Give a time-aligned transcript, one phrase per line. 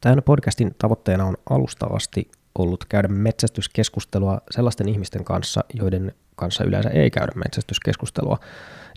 [0.00, 7.10] Tämän podcastin tavoitteena on alustavasti ollut käydä metsästyskeskustelua sellaisten ihmisten kanssa, joiden kanssa yleensä ei
[7.10, 8.38] käydä metsästyskeskustelua.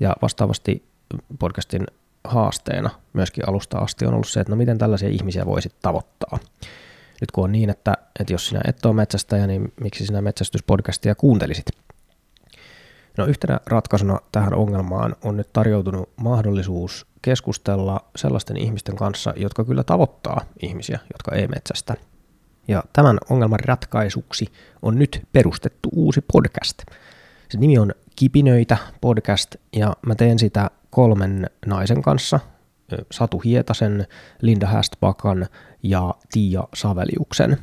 [0.02, 0.86] Ja vastaavasti
[1.40, 1.88] podcastin
[2.24, 6.40] haasteena myöskin alusta asti on ollut se, että no miten tällaisia ihmisiä voisi tavoittaa.
[7.22, 11.16] Nyt kun on niin, että, että jos sinä et ole metsästäjä, niin miksi sinä metsästyspodcastia
[11.16, 11.66] kuuntelisit?
[13.18, 19.84] No yhtenä ratkaisuna tähän ongelmaan on nyt tarjoutunut mahdollisuus keskustella sellaisten ihmisten kanssa, jotka kyllä
[19.84, 21.96] tavoittaa ihmisiä, jotka ei metsästä.
[22.68, 24.46] Ja tämän ongelman ratkaisuksi
[24.82, 26.78] on nyt perustettu uusi podcast.
[27.50, 32.40] Se nimi on Kipinöitä podcast ja mä teen sitä kolmen naisen kanssa,
[33.12, 34.08] Satu Hietasen,
[34.42, 35.48] Linda Hästpakan
[35.84, 37.58] ja Tiia Saveliuksen.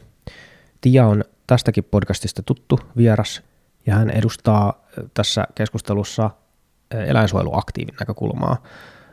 [0.80, 3.42] Tiia on tästäkin podcastista tuttu vieras
[3.88, 4.84] ja hän edustaa
[5.14, 6.30] tässä keskustelussa
[6.90, 8.56] eläinsuojeluaktiivin näkökulmaa.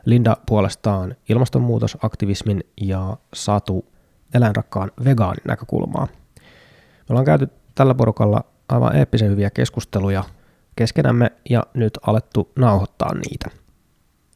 [0.05, 3.85] Linda puolestaan ilmastonmuutosaktivismin ja Satu
[4.33, 6.07] eläinrakkaan vegaanin näkökulmaa.
[6.97, 10.23] Me ollaan käyty tällä porukalla aivan eeppisen hyviä keskusteluja
[10.75, 13.49] keskenämme ja nyt alettu nauhoittaa niitä.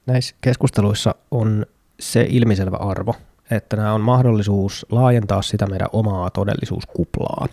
[0.06, 1.66] Näissä keskusteluissa on
[2.00, 3.16] se ilmiselvä arvo,
[3.52, 7.48] että nämä on mahdollisuus laajentaa sitä meidän omaa todellisuuskuplaa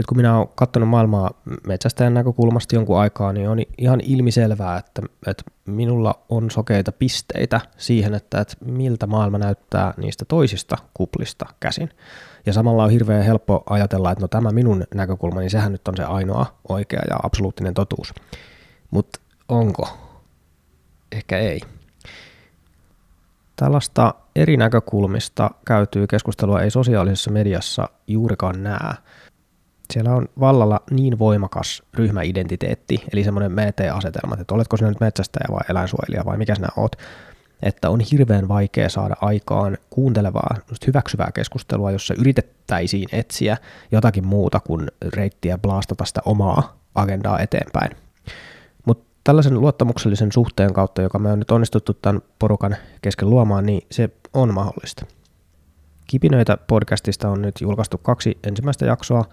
[0.00, 1.30] nyt kun minä olen katsonut maailmaa
[1.66, 8.14] metsästäjän näkökulmasta jonkun aikaa, niin on ihan ilmiselvää, että, että minulla on sokeita pisteitä siihen,
[8.14, 11.90] että, että miltä maailma näyttää niistä toisista kuplista käsin.
[12.46, 15.96] Ja samalla on hirveän helppo ajatella, että no tämä minun näkökulma, niin sehän nyt on
[15.96, 18.14] se ainoa oikea ja absoluuttinen totuus.
[18.90, 19.88] Mutta onko?
[21.12, 21.60] Ehkä ei.
[23.56, 28.94] Tällaista eri näkökulmista käytyy keskustelua ei sosiaalisessa mediassa juurikaan näe
[29.90, 35.60] siellä on vallalla niin voimakas ryhmäidentiteetti, eli semmoinen MT-asetelma, että oletko sinä nyt metsästäjä vai
[35.70, 36.96] eläinsuojelija vai mikä sinä oot,
[37.62, 43.56] että on hirveän vaikea saada aikaan kuuntelevaa, hyväksyvää keskustelua, jossa yritettäisiin etsiä
[43.92, 47.96] jotakin muuta kuin reittiä blastata sitä omaa agendaa eteenpäin.
[48.86, 53.86] Mutta tällaisen luottamuksellisen suhteen kautta, joka me on nyt onnistuttu tämän porukan kesken luomaan, niin
[53.90, 55.06] se on mahdollista.
[56.06, 59.24] Kipinöitä podcastista on nyt julkaistu kaksi ensimmäistä jaksoa,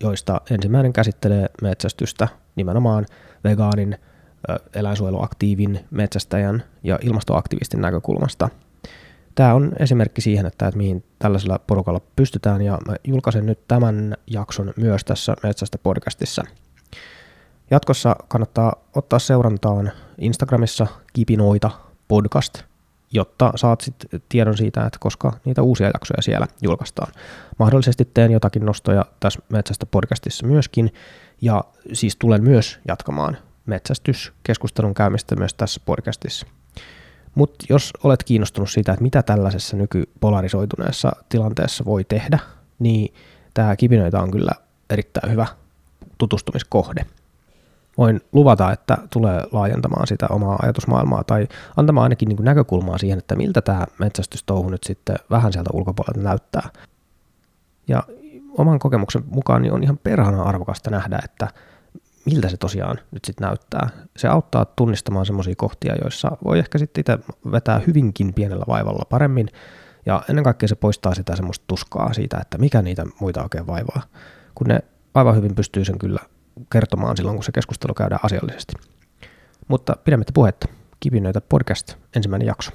[0.00, 3.06] joista ensimmäinen käsittelee metsästystä nimenomaan
[3.44, 3.98] vegaanin,
[4.74, 8.48] eläinsuojeluaktiivin, metsästäjän ja ilmastoaktivistin näkökulmasta.
[9.34, 14.16] Tämä on esimerkki siihen, että, että mihin tällaisella porukalla pystytään, ja mä julkaisen nyt tämän
[14.26, 16.44] jakson myös tässä Metsästä podcastissa.
[17.70, 21.70] Jatkossa kannattaa ottaa seurantaan Instagramissa kipinoita
[22.08, 22.58] podcast–
[23.14, 23.94] jotta saat sit
[24.28, 27.12] tiedon siitä, että koska niitä uusia jaksoja siellä julkaistaan.
[27.58, 30.92] Mahdollisesti teen jotakin nostoja tässä Metsästä podcastissa myöskin,
[31.40, 33.36] ja siis tulen myös jatkamaan
[33.66, 36.46] metsästyskeskustelun käymistä myös tässä podcastissa.
[37.34, 42.38] Mutta jos olet kiinnostunut siitä, että mitä tällaisessa nykypolarisoituneessa tilanteessa voi tehdä,
[42.78, 43.14] niin
[43.54, 44.52] tämä kipinöitä on kyllä
[44.90, 45.46] erittäin hyvä
[46.18, 47.06] tutustumiskohde
[47.98, 53.18] voin luvata, että tulee laajentamaan sitä omaa ajatusmaailmaa tai antamaan ainakin niin kuin näkökulmaa siihen,
[53.18, 56.68] että miltä tämä metsästystouhu nyt sitten vähän sieltä ulkopuolelta näyttää.
[57.88, 58.02] Ja
[58.58, 61.48] oman kokemuksen mukaan niin on ihan perhana arvokasta nähdä, että
[62.26, 63.88] miltä se tosiaan nyt sitten näyttää.
[64.16, 67.18] Se auttaa tunnistamaan semmoisia kohtia, joissa voi ehkä sitten itse
[67.52, 69.48] vetää hyvinkin pienellä vaivalla paremmin,
[70.06, 74.02] ja ennen kaikkea se poistaa sitä semmoista tuskaa siitä, että mikä niitä muita oikein vaivaa,
[74.54, 74.80] kun ne
[75.14, 76.20] aivan hyvin pystyy sen kyllä
[76.72, 78.72] kertomaan silloin, kun se keskustelu käydään asiallisesti.
[79.68, 80.68] Mutta pidemmittä puhetta.
[81.00, 82.70] Kivinöitä podcast, ensimmäinen jakso.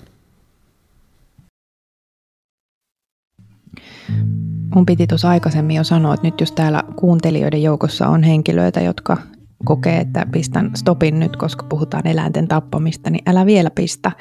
[4.75, 9.17] Mun piti tuossa aikaisemmin jo sanoa, että nyt jos täällä kuuntelijoiden joukossa on henkilöitä, jotka
[9.65, 14.11] kokee, että pistän stopin nyt, koska puhutaan eläinten tappamista, niin älä vielä pistä.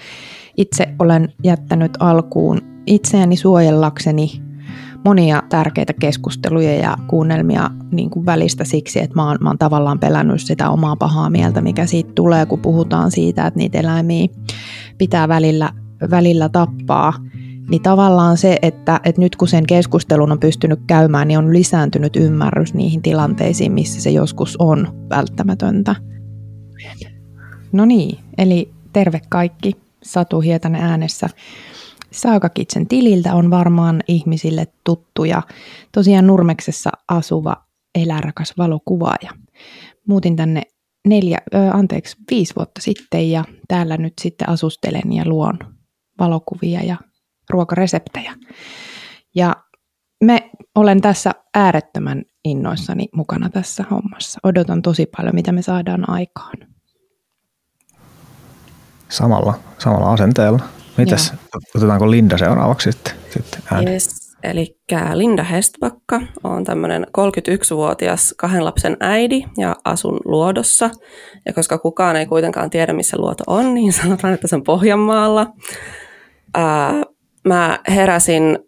[0.56, 4.47] Itse olen jättänyt alkuun itseäni suojellakseni
[5.04, 9.98] monia tärkeitä keskusteluja ja kuunnelmia niin kuin välistä siksi, että mä oon, mä oon tavallaan
[9.98, 14.26] pelännyt sitä omaa pahaa mieltä, mikä siitä tulee, kun puhutaan siitä, että niitä eläimiä
[14.98, 15.70] pitää välillä,
[16.10, 17.12] välillä tappaa.
[17.70, 22.16] Niin tavallaan se, että, että nyt kun sen keskustelun on pystynyt käymään, niin on lisääntynyt
[22.16, 25.94] ymmärrys niihin tilanteisiin, missä se joskus on välttämätöntä.
[27.72, 29.72] No niin, eli terve kaikki.
[30.02, 31.28] Satu Hietanen äänessä.
[32.10, 35.42] Saakakitsen tililtä on varmaan ihmisille tuttuja.
[35.92, 37.56] Tosiaan Nurmeksessa asuva
[37.94, 39.30] elärakas valokuvaaja.
[40.06, 40.62] Muutin tänne
[41.08, 45.58] neljä, ö, anteeksi, viisi vuotta sitten ja täällä nyt sitten asustelen ja luon
[46.18, 46.96] valokuvia ja
[47.50, 48.34] ruokareseptejä.
[49.34, 49.56] Ja
[50.24, 54.40] me olen tässä äärettömän innoissani mukana tässä hommassa.
[54.42, 56.56] Odotan tosi paljon, mitä me saadaan aikaan.
[59.08, 60.77] Samalla, samalla asenteella.
[60.98, 61.60] Mitäs, Joo.
[61.76, 63.90] otetaanko Linda seuraavaksi sitten, sitten ääni?
[63.90, 64.28] Yes.
[64.42, 64.76] Eli
[65.14, 70.90] Linda Hestbakka on tämmöinen 31-vuotias kahden lapsen äidi ja asun Luodossa.
[71.46, 75.46] Ja koska kukaan ei kuitenkaan tiedä, missä Luoto on, niin sanotaan, että se on Pohjanmaalla.
[76.54, 77.02] Ää,
[77.44, 78.58] mä heräsin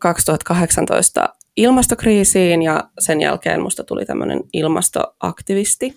[0.00, 5.94] 2018 ilmastokriisiin ja sen jälkeen musta tuli tämmöinen ilmastoaktivisti.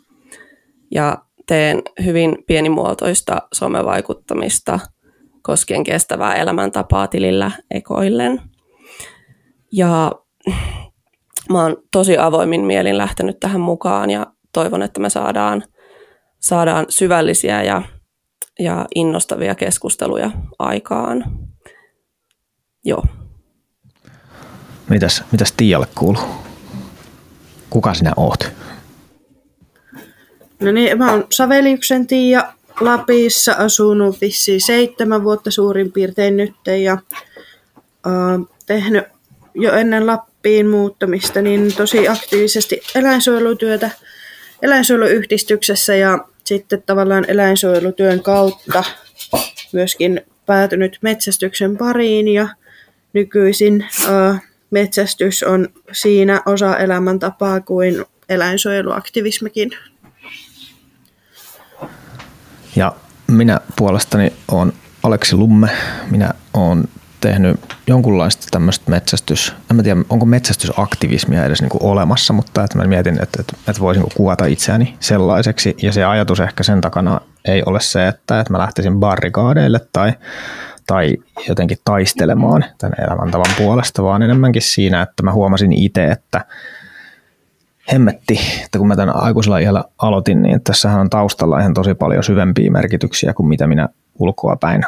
[0.92, 4.80] Ja teen hyvin pienimuotoista somevaikuttamista
[5.42, 8.42] koskien kestävää elämäntapaa tilillä ekoillen.
[9.72, 10.12] Ja
[11.50, 15.64] mä oon tosi avoimin mielin lähtenyt tähän mukaan ja toivon, että me saadaan,
[16.40, 17.82] saadaan syvällisiä ja,
[18.60, 21.24] ja innostavia keskusteluja aikaan.
[22.86, 23.06] Joo.
[24.90, 26.24] Mitäs, mitäs Tiialle kuuluu?
[27.70, 28.52] Kuka sinä oot?
[30.60, 36.54] No niin, mä oon Saveliuksen Tiia Lapissa, asunut vissiin seitsemän vuotta suurin piirtein nyt
[36.84, 36.98] ja
[38.08, 39.04] uh, tehnyt
[39.54, 43.92] jo ennen Lappiin muuttamista niin tosi aktiivisesti eläinsuojelutyötä
[44.62, 48.84] eläinsuojeluyhdistyksessä ja sitten tavallaan eläinsuojelutyön kautta
[49.74, 52.48] myöskin päätynyt metsästyksen pariin ja
[53.14, 54.36] nykyisin uh,
[54.72, 59.72] metsästys on siinä osa elämäntapaa kuin eläinsuojeluaktivismikin.
[62.80, 62.94] Ja
[63.28, 64.74] minä puolestani olen
[65.04, 65.70] Aleksi Lumme.
[66.12, 66.84] Minä olen
[67.22, 72.84] tehnyt jonkunlaista tämmöistä metsästys, en mä tiedä onko metsästysaktivismia edes niin olemassa, mutta että mä
[72.84, 75.76] mietin, että, että, että voisin kuvata itseäni sellaiseksi.
[75.82, 80.14] Ja se ajatus ehkä sen takana ei ole se, että, että mä lähtisin barrikaadeille tai,
[80.88, 81.18] tai
[81.48, 86.46] jotenkin taistelemaan tämän elämäntavan puolesta, vaan enemmänkin siinä, että mä huomasin itse, että
[87.92, 92.24] hemmetti, että kun mä tämän aikuisella iällä aloitin, niin tässähän on taustalla ihan tosi paljon
[92.24, 93.90] syvempiä merkityksiä kuin mitä minä
[94.20, 94.82] ulkoa päin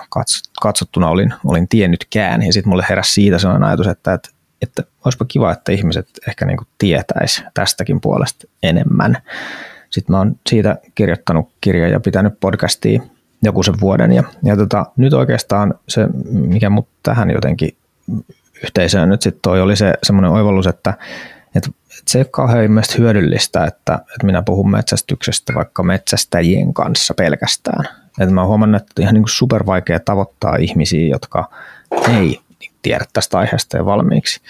[0.61, 2.43] katsottuna olin, olin tiennytkään.
[2.43, 4.29] Ja sitten mulle heräsi siitä sellainen ajatus, että, että,
[4.61, 9.17] että olisipa kiva, että ihmiset ehkä niin tietäisi tästäkin puolesta enemmän.
[9.89, 13.01] Sitten mä oon siitä kirjoittanut kirjaa ja pitänyt podcastia
[13.43, 14.11] joku sen vuoden.
[14.11, 17.77] Ja, ja tota, nyt oikeastaan se, mikä mut tähän jotenkin
[18.63, 20.93] yhteisöön nyt sitten toi, oli se semmoinen oivallus, että
[22.07, 27.85] se ei ole kauhean hyödyllistä, että, että minä puhun metsästyksestä vaikka metsästäjien kanssa pelkästään.
[28.19, 31.49] Että mä oon huomannut, että ihan niin super vaikea tavoittaa ihmisiä, jotka
[32.09, 32.39] ei
[32.81, 34.41] tiedä tästä aiheesta jo valmiiksi.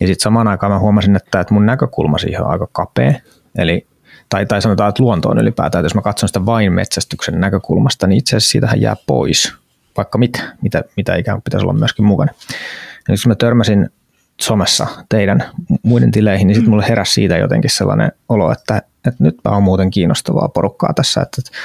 [0.00, 3.14] Ja sitten samaan aikaan mä huomasin, että, että mun näkökulma siihen on aika kapea.
[3.58, 3.86] Eli,
[4.28, 8.18] tai, tai sanotaan, että luontoon ylipäätään, että jos mä katson sitä vain metsästyksen näkökulmasta, niin
[8.18, 9.54] itse asiassa siitähän jää pois
[9.96, 12.32] vaikka mitä, mitä, mitä ikään kuin pitäisi olla myöskin mukana.
[13.08, 13.90] Ja jos mä törmäsin
[14.40, 15.44] somessa teidän
[15.82, 19.90] muiden tileihin, niin sitten mulle heräsi siitä jotenkin sellainen olo, että, että nytpä on muuten
[19.90, 21.58] kiinnostavaa porukkaa tässä, että, että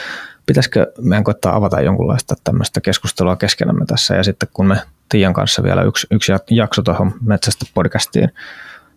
[0.46, 4.78] pitäisikö meidän koittaa avata jonkunlaista tämmöistä keskustelua keskenämme tässä, ja sitten kun me
[5.10, 8.32] Tiian kanssa vielä yksi, yksi jakso tuohon Metsästä podcastiin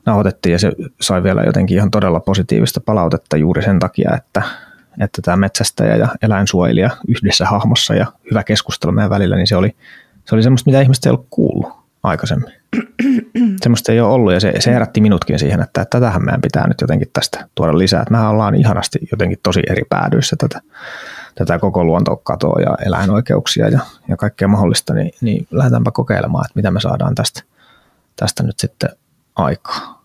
[0.06, 4.42] nauhoitettiin, ja se sai vielä jotenkin ihan todella positiivista palautetta juuri sen takia, että,
[5.00, 9.76] että tämä metsästäjä ja eläinsuojelija yhdessä hahmossa ja hyvä keskustelu meidän välillä, niin se oli,
[10.24, 11.72] se oli semmoista, mitä ihmiset ei ollut kuullut
[12.02, 12.52] aikaisemmin.
[13.62, 16.80] Semmoista ei ole ollut ja se, se herätti minutkin siihen, että, tätähän meidän pitää nyt
[16.80, 18.02] jotenkin tästä tuoda lisää.
[18.02, 20.60] Että mehän ollaan ihanasti jotenkin tosi eri päädyissä tätä,
[21.34, 26.70] tätä koko luontokatoa ja eläinoikeuksia ja, ja kaikkea mahdollista, niin, niin lähdetäänpä kokeilemaan, että mitä
[26.70, 27.42] me saadaan tästä,
[28.16, 28.90] tästä nyt sitten
[29.36, 30.04] aikaa.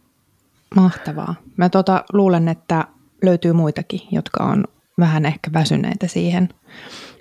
[0.75, 1.36] Mahtavaa.
[1.58, 2.86] Mä tota, luulen, että
[3.24, 4.65] löytyy muitakin, jotka on
[5.00, 6.50] vähän ehkä väsyneitä siihen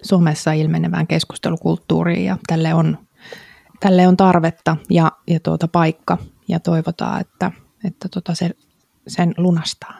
[0.02, 2.98] somessa ilmenevään keskustelukulttuuriin ja tälle on
[3.80, 6.18] tälle on tarvetta ja, ja tuota paikka
[6.48, 7.50] ja toivotaan, että,
[7.84, 8.50] että tuota se,
[9.08, 9.98] sen lunastaa.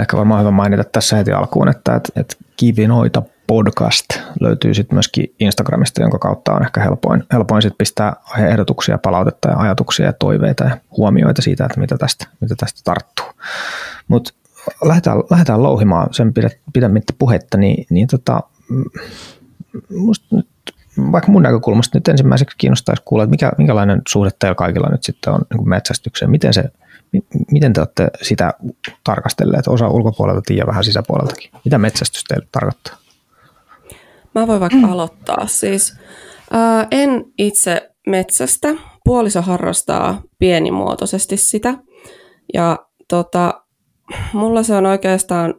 [0.00, 4.06] Ehkä varmaan hyvä mainita tässä heti alkuun, että, että, että Kivinoita podcast
[4.40, 9.56] löytyy sitten myöskin Instagramista, jonka kautta on ehkä helpoin, helpoin sit pistää ehdotuksia, palautetta ja
[9.56, 13.26] ajatuksia ja toiveita ja huomioita siitä, että mitä tästä, mitä tästä tarttuu.
[14.08, 14.32] Mutta
[14.84, 16.32] lähdetään, lähdetään louhimaan sen
[16.72, 18.40] pidemmittä puhetta, niin, niin tota,
[19.90, 20.48] musta nyt
[21.12, 25.32] vaikka mun näkökulmasta nyt ensimmäiseksi kiinnostaisi kuulla, että mikä, minkälainen suhde teillä kaikilla nyt sitten
[25.32, 26.30] on niin metsästykseen.
[26.30, 26.64] Miten, se,
[27.50, 28.54] miten te olette sitä
[29.04, 29.68] tarkastelleet?
[29.68, 31.50] Osa ulkopuolelta ja vähän sisäpuoleltakin.
[31.64, 32.96] Mitä metsästys teille tarkoittaa?
[34.34, 34.92] Mä voin vaikka mm.
[34.92, 35.46] aloittaa.
[35.46, 35.98] Siis,
[36.50, 38.68] ää, en itse metsästä.
[39.04, 41.74] Puoliso harrastaa pienimuotoisesti sitä.
[42.54, 43.64] Ja tota,
[44.32, 45.54] mulla se on oikeastaan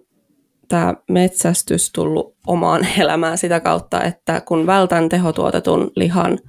[0.68, 6.40] tämä metsästys tullut omaan elämään sitä kautta, että kun vältän tehotuotetun lihan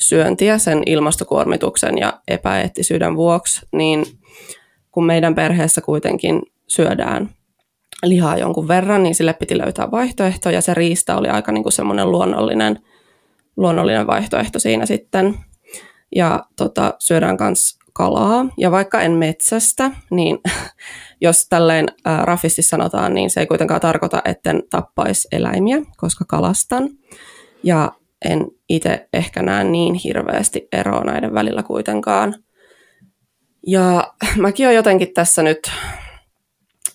[0.00, 4.04] syöntiä sen ilmastokuormituksen ja epäeettisyyden vuoksi, niin
[4.90, 7.30] kun meidän perheessä kuitenkin syödään
[8.02, 11.72] lihaa jonkun verran, niin sille piti löytää vaihtoehto ja se riista oli aika niin kuin
[11.72, 12.78] semmoinen luonnollinen,
[13.56, 15.34] luonnollinen vaihtoehto siinä sitten.
[16.16, 18.46] ja tota, syödään myös kalaa.
[18.56, 20.38] Ja vaikka en metsästä, niin
[21.20, 26.88] jos tälleen äh, raffisti sanotaan, niin se ei kuitenkaan tarkoita, etten tappaisi eläimiä, koska kalastan.
[27.62, 27.92] Ja
[28.24, 32.34] en itse ehkä näe niin hirveästi eroa näiden välillä kuitenkaan.
[33.66, 35.70] Ja mäkin olen jotenkin tässä nyt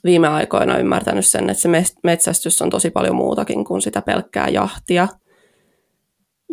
[0.04, 1.70] viime aikoina ymmärtänyt sen, että se
[2.04, 5.08] metsästys on tosi paljon muutakin kuin sitä pelkkää jahtia.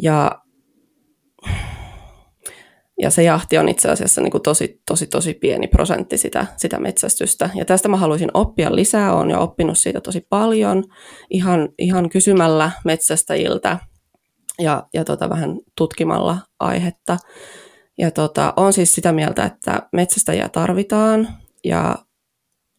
[0.02, 0.42] Ja,
[3.02, 6.78] ja se jahti on itse asiassa niin kuin tosi, tosi, tosi pieni prosentti sitä, sitä
[6.78, 7.50] metsästystä.
[7.54, 10.85] Ja tästä mä haluaisin oppia lisää, olen jo oppinut siitä tosi paljon
[11.30, 13.78] ihan, ihan kysymällä metsästäjiltä
[14.59, 17.16] ja, ja tota, vähän tutkimalla aihetta.
[17.99, 21.28] Ja tota, on siis sitä mieltä, että metsästäjiä tarvitaan
[21.64, 21.97] ja,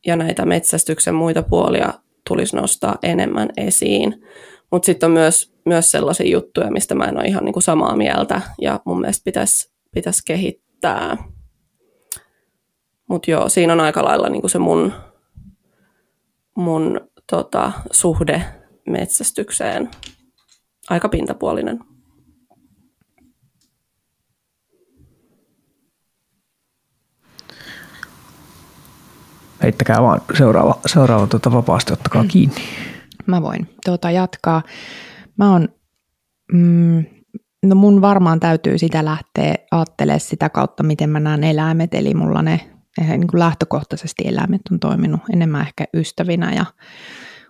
[0.05, 1.93] ja näitä metsästyksen muita puolia
[2.27, 4.25] tulisi nostaa enemmän esiin.
[4.71, 8.41] Mutta sitten on myös, myös sellaisia juttuja, mistä mä en ole ihan niinku samaa mieltä
[8.61, 11.17] ja mun mielestä pitäisi pitäis kehittää.
[13.09, 14.93] Mutta joo, siinä on aika lailla niinku se mun,
[16.55, 18.45] mun tota, suhde
[18.89, 19.89] metsästykseen
[20.89, 21.79] aika pintapuolinen.
[29.63, 32.27] Heittäkää vaan seuraava, seuraava tuota vapaasti, ottakaa mm.
[32.29, 32.55] kiinni.
[33.25, 34.63] Mä voin tuota jatkaa.
[35.37, 35.69] Mä oon,
[36.53, 37.05] mm,
[37.65, 41.93] no mun varmaan täytyy sitä lähteä ajattelemaan sitä kautta, miten mä näen eläimet.
[41.93, 42.59] Eli mulla ne
[42.97, 46.65] niin kuin lähtökohtaisesti eläimet on toiminut enemmän ehkä ystävinä ja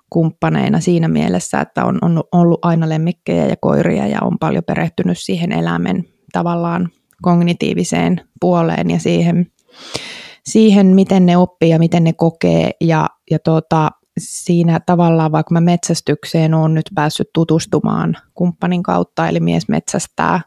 [0.09, 5.19] kumppaneina siinä mielessä, että on, on ollut aina lemmikkejä ja koiria ja on paljon perehtynyt
[5.19, 6.89] siihen eläimen tavallaan
[7.21, 9.51] kognitiiviseen puoleen ja siihen,
[10.45, 15.61] siihen miten ne oppii ja miten ne kokee ja, ja tuota, siinä tavallaan vaikka mä
[15.61, 20.41] metsästykseen on nyt päässyt tutustumaan kumppanin kautta, eli mies metsästää,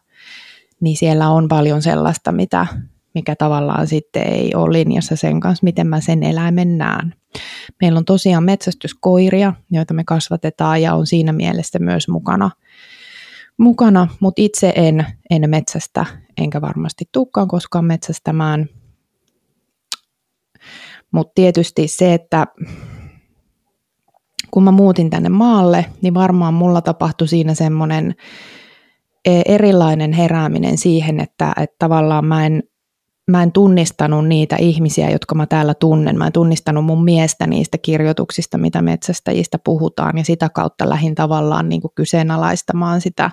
[0.80, 2.66] niin siellä on paljon sellaista, mitä,
[3.14, 7.14] mikä tavallaan sitten ei ole linjassa sen kanssa, miten mä sen eläimen näen.
[7.80, 12.50] Meillä on tosiaan metsästyskoiria, joita me kasvatetaan ja on siinä mielessä myös mukana,
[13.58, 16.06] mukana mutta itse en, en metsästä,
[16.38, 18.66] enkä varmasti tukkaan koskaan metsästämään.
[21.12, 22.46] Mutta tietysti se, että
[24.54, 28.14] kun mä muutin tänne maalle, niin varmaan mulla tapahtui siinä semmoinen
[29.24, 32.62] e, erilainen herääminen siihen, että, että tavallaan mä en
[33.30, 36.18] mä en tunnistanut niitä ihmisiä, jotka mä täällä tunnen.
[36.18, 41.68] Mä en tunnistanut mun miestä niistä kirjoituksista, mitä metsästäjistä puhutaan, ja sitä kautta lähin tavallaan
[41.68, 43.30] niin kuin kyseenalaistamaan sitä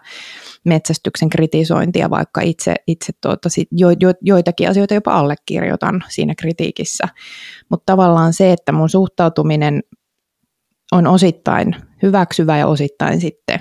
[0.65, 7.07] metsästyksen kritisointia, vaikka itse, itse tuota, jo, jo, joitakin asioita jopa allekirjoitan siinä kritiikissä.
[7.69, 9.83] Mutta tavallaan se, että mun suhtautuminen
[10.91, 13.59] on osittain hyväksyvä ja osittain sitten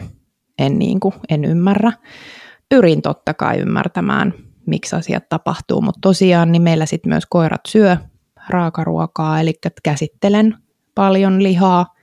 [0.58, 1.92] en, niin kuin, en ymmärrä.
[2.68, 4.34] Pyrin totta kai ymmärtämään
[4.66, 7.96] miksi asiat tapahtuu, mutta tosiaan niin meillä sitten myös koirat syö
[8.48, 10.56] raakaruokaa, eli käsittelen
[10.94, 11.94] paljon lihaa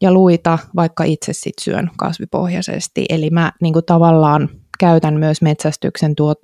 [0.00, 3.04] ja luita, vaikka itse sitten syön kasvipohjaisesti.
[3.08, 6.38] Eli mä niin kuin tavallaan käytän myös metsästyksen tuot,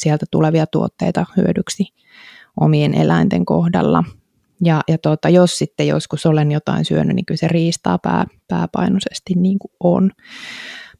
[0.00, 1.84] sieltä tulevia tuotteita hyödyksi
[2.60, 4.04] omien eläinten kohdalla.
[4.64, 9.34] Ja, ja tuota, jos sitten joskus olen jotain syönyt, niin kyllä se riistaa pää, pääpainoisesti
[9.36, 10.10] niin kuin on.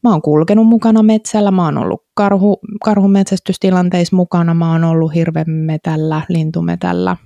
[0.02, 6.22] Mä oon kulkenut mukana metsällä, mä oon ollut karhu, karhumetsästystilanteissa mukana, mä oon ollut hirvemetällä,
[6.28, 7.16] lintumetällä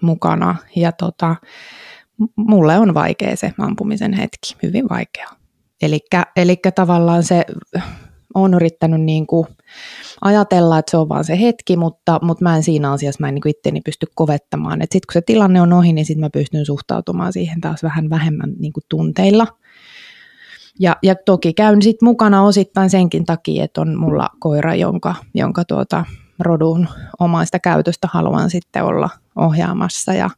[0.00, 1.36] mukana ja tota,
[2.36, 5.28] mulle on vaikea se ampumisen hetki, hyvin vaikea.
[6.36, 7.44] Eli tavallaan se
[8.34, 9.46] on yrittänyt niin kuin
[10.20, 13.34] ajatella, että se on vaan se hetki, mutta, mutta mä en siinä asiassa mä en
[13.34, 14.80] niin itteni pysty kovettamaan.
[14.80, 18.52] Sitten kun se tilanne on ohi, niin sitten mä pystyn suhtautumaan siihen taas vähän vähemmän
[18.58, 19.46] niin kuin tunteilla–
[20.80, 25.64] ja, ja toki käyn sit mukana osittain senkin takia, että on mulla koira, jonka, jonka
[25.64, 26.04] tuota
[26.38, 26.88] rodun
[27.20, 30.30] omaista käytöstä haluan sitten olla ohjaamassa ja,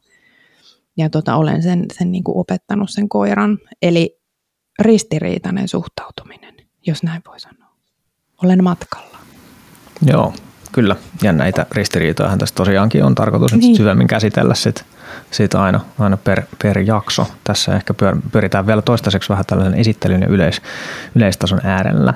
[0.97, 3.57] ja tota, olen sen, sen niin kuin opettanut sen koiran.
[3.81, 4.19] Eli
[4.79, 6.55] ristiriitainen suhtautuminen,
[6.87, 7.64] jos näin voi sanoa.
[8.43, 9.17] Olen matkalla.
[10.05, 10.33] Joo,
[10.71, 10.95] kyllä.
[11.23, 13.75] Ja näitä ristiriitoja tässä tosiaankin on tarkoitus niin.
[13.75, 14.85] syvemmin käsitellä sit
[15.31, 17.27] siitä aina, aina per, per jakso.
[17.43, 20.61] Tässä ehkä pyör, pyöritään vielä toistaiseksi vähän tällaisen esittelyn ja yleis,
[21.15, 22.13] yleistason äärellä.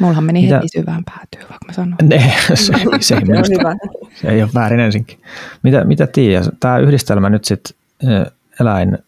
[0.00, 0.54] Mullahan meni Mitä?
[0.54, 1.96] heti syvään päätyyn, vaikka mä sanon.
[2.02, 3.76] Ne, se, se, se, ei minusta,
[4.14, 5.18] se ei ole väärin ensinkin.
[5.62, 7.76] Mitä, mitä Tiia, tämä yhdistelmä nyt sitten
[8.60, 8.98] eläin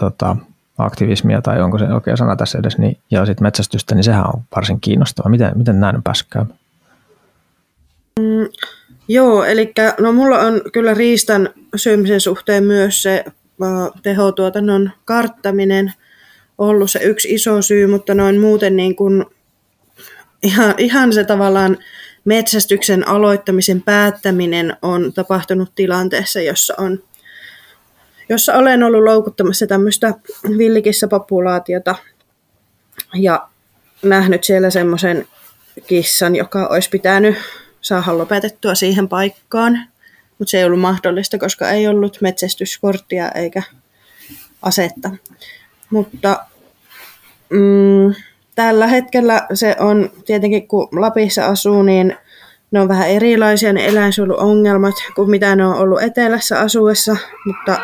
[0.00, 0.36] tota,
[0.84, 4.42] aktivismia, tai onko se oikea sana tässä edes, niin, ja sitten metsästystä, niin sehän on
[4.56, 5.28] varsin kiinnostava.
[5.28, 6.58] Miten, miten näin käymään?
[8.20, 8.48] Mm,
[9.10, 15.92] Joo, eli no mulla on kyllä riistan syömisen suhteen myös se uh, tehotuotannon karttaminen
[16.58, 19.24] ollut se yksi iso syy, mutta noin muuten niin kuin
[20.42, 21.78] ihan, ihan se tavallaan
[22.24, 27.02] metsästyksen aloittamisen päättäminen on tapahtunut tilanteessa, jossa, on,
[28.30, 30.14] jossa olen ollut loukuttamassa tämmöistä
[30.58, 31.94] villikissapopulaatiota
[33.14, 33.48] ja
[34.02, 35.28] nähnyt siellä semmoisen
[35.86, 37.36] kissan, joka olisi pitänyt
[37.80, 39.80] saada lopetettua siihen paikkaan,
[40.38, 43.62] mutta se ei ollut mahdollista, koska ei ollut metsästyskorttia eikä
[44.62, 45.10] asetta.
[45.90, 46.44] Mutta
[47.50, 48.14] mm,
[48.54, 52.16] tällä hetkellä se on tietenkin, kun Lapissa asuu, niin
[52.70, 57.80] ne on vähän erilaisia ne eläinsuojeluongelmat kuin mitä ne on ollut etelässä asuessa, mutta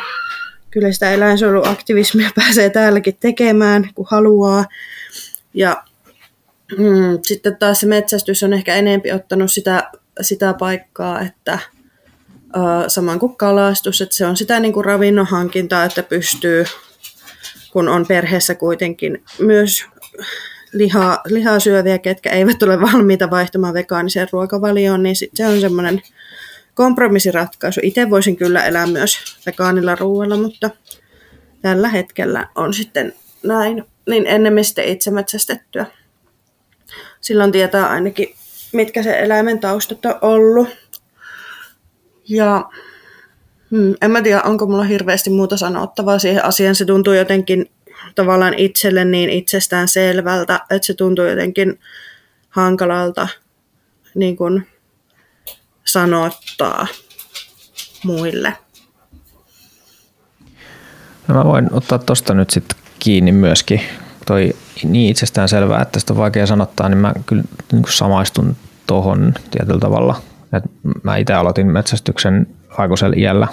[0.70, 4.64] kyllä sitä eläinsuojeluaktivismia pääsee täälläkin tekemään, kun haluaa.
[5.54, 5.82] Ja
[6.78, 9.90] mm, sitten taas se metsästys on ehkä enempi ottanut sitä,
[10.20, 11.58] sitä paikkaa, että
[12.56, 16.64] uh, saman kuin kalastus, että se on sitä niin kuin ravinnon hankintaa, että pystyy,
[17.72, 19.84] kun on perheessä kuitenkin myös
[20.76, 26.02] lihaa, lihaa syöviä, ketkä eivät ole valmiita vaihtamaan vegaaniseen ruokavalioon, niin sit se on semmoinen
[26.74, 27.80] kompromissiratkaisu.
[27.82, 30.70] Itse voisin kyllä elää myös vegaanilla ruoalla, mutta
[31.62, 35.86] tällä hetkellä on sitten näin, niin ennemmin sitten itse metsästettyä.
[37.20, 38.34] Silloin tietää ainakin,
[38.72, 40.68] mitkä se eläimen taustat on ollut.
[42.28, 42.64] Ja
[43.70, 46.74] hmm, en mä tiedä, onko mulla hirveästi muuta sanottavaa siihen asiaan.
[46.74, 47.70] Se tuntuu jotenkin
[48.14, 51.80] tavallaan itselle niin itsestään selvältä, että se tuntuu jotenkin
[52.48, 53.28] hankalalta
[54.14, 54.66] niin kuin
[55.84, 56.86] sanottaa
[58.04, 58.52] muille.
[61.28, 63.80] No mä voin ottaa tuosta nyt sitten kiinni myöskin.
[64.26, 64.52] Toi
[64.84, 69.80] niin itsestään selvää, että sitä on vaikea sanottaa, niin mä kyllä niin samaistun tuohon tietyllä
[69.80, 70.22] tavalla.
[70.52, 70.64] Et
[71.02, 72.46] mä itse aloitin metsästyksen
[72.78, 73.48] aikuisella iällä,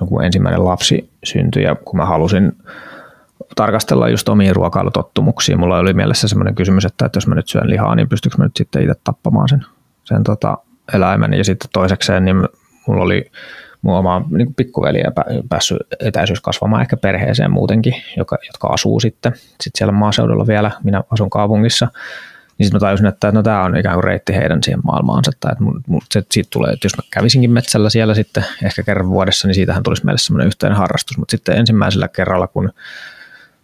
[0.00, 2.52] no kun ensimmäinen lapsi syntyi ja kun mä halusin
[3.60, 5.60] tarkastella just omiin ruokailutottumuksiin.
[5.60, 8.44] Mulla oli mielessä semmoinen kysymys, että, että jos mä nyt syön lihaa, niin pystyykö mä
[8.44, 9.64] nyt sitten itse tappamaan sen,
[10.04, 10.58] sen tota
[10.94, 11.34] eläimen.
[11.34, 12.36] Ja sitten toisekseen, niin
[12.86, 13.30] mulla oli
[13.82, 15.02] mun oma niin pikkuveli
[15.48, 21.02] päässyt etäisyys kasvamaan ehkä perheeseen muutenkin, joka, jotka asuu sitten, sitten siellä maaseudulla vielä, minä
[21.10, 21.88] asun kaupungissa,
[22.58, 25.56] niin sitten mä tajusin, että no tämä on ikään kuin reitti heidän siihen maailmaansa, että
[25.60, 29.48] mun, mun, se, siitä tulee, että jos mä kävisinkin metsällä siellä sitten ehkä kerran vuodessa,
[29.48, 32.72] niin siitähän tulisi meille semmoinen yhteinen harrastus, mutta sitten ensimmäisellä kerralla, kun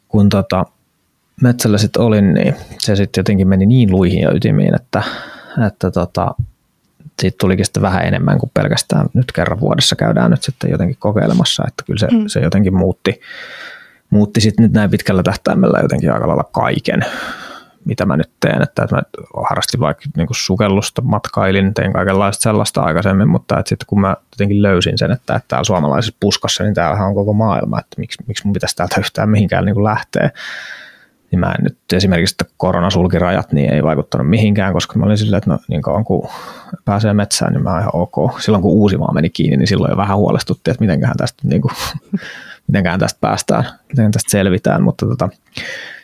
[0.08, 0.64] kun tota,
[1.42, 5.02] metsällä sitten olin, niin se sitten jotenkin meni niin luihin ja ytimiin, että,
[5.66, 6.34] että tota,
[7.20, 11.64] siitä tulikin sitten vähän enemmän kuin pelkästään nyt kerran vuodessa käydään nyt sitten jotenkin kokeilemassa,
[11.68, 12.24] että kyllä se, mm.
[12.26, 13.20] se jotenkin muutti,
[14.10, 17.00] muutti sitten nyt näin pitkällä tähtäimellä jotenkin aika lailla kaiken,
[17.86, 19.02] mitä mä nyt teen, että, että mä
[19.48, 24.16] harrastin vaikka niin kuin sukellusta, matkailin, tein kaikenlaista sellaista aikaisemmin, mutta että sitten kun mä
[24.32, 28.24] jotenkin löysin sen, että, että täällä suomalaisessa puskassa, niin täällähän on koko maailma, että miksi,
[28.26, 30.30] miksi mun pitäisi täältä yhtään mihinkään niin kuin lähteä,
[31.30, 35.38] niin mä en nyt esimerkiksi, että koronasulkirajat niin ei vaikuttanut mihinkään, koska mä olin silleen,
[35.38, 36.28] että no, niin kauan kun
[36.84, 38.40] pääsee metsään, niin mä oon ihan ok.
[38.40, 41.72] Silloin kun Uusimaa meni kiinni, niin silloin jo vähän huolestuttiin, että mitenköhän tästä, niin kuin,
[42.68, 45.28] mitenköhän tästä päästään, miten tästä selvitään, mutta tota,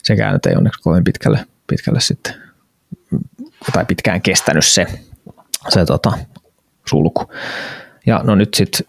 [0.03, 2.35] sekään nyt ei onneksi kovin pitkälle pitkälle sitten,
[3.73, 4.87] tai pitkään kestänyt se,
[5.69, 6.13] se tota,
[6.89, 7.33] sulku.
[8.07, 8.87] Ja no nyt sitten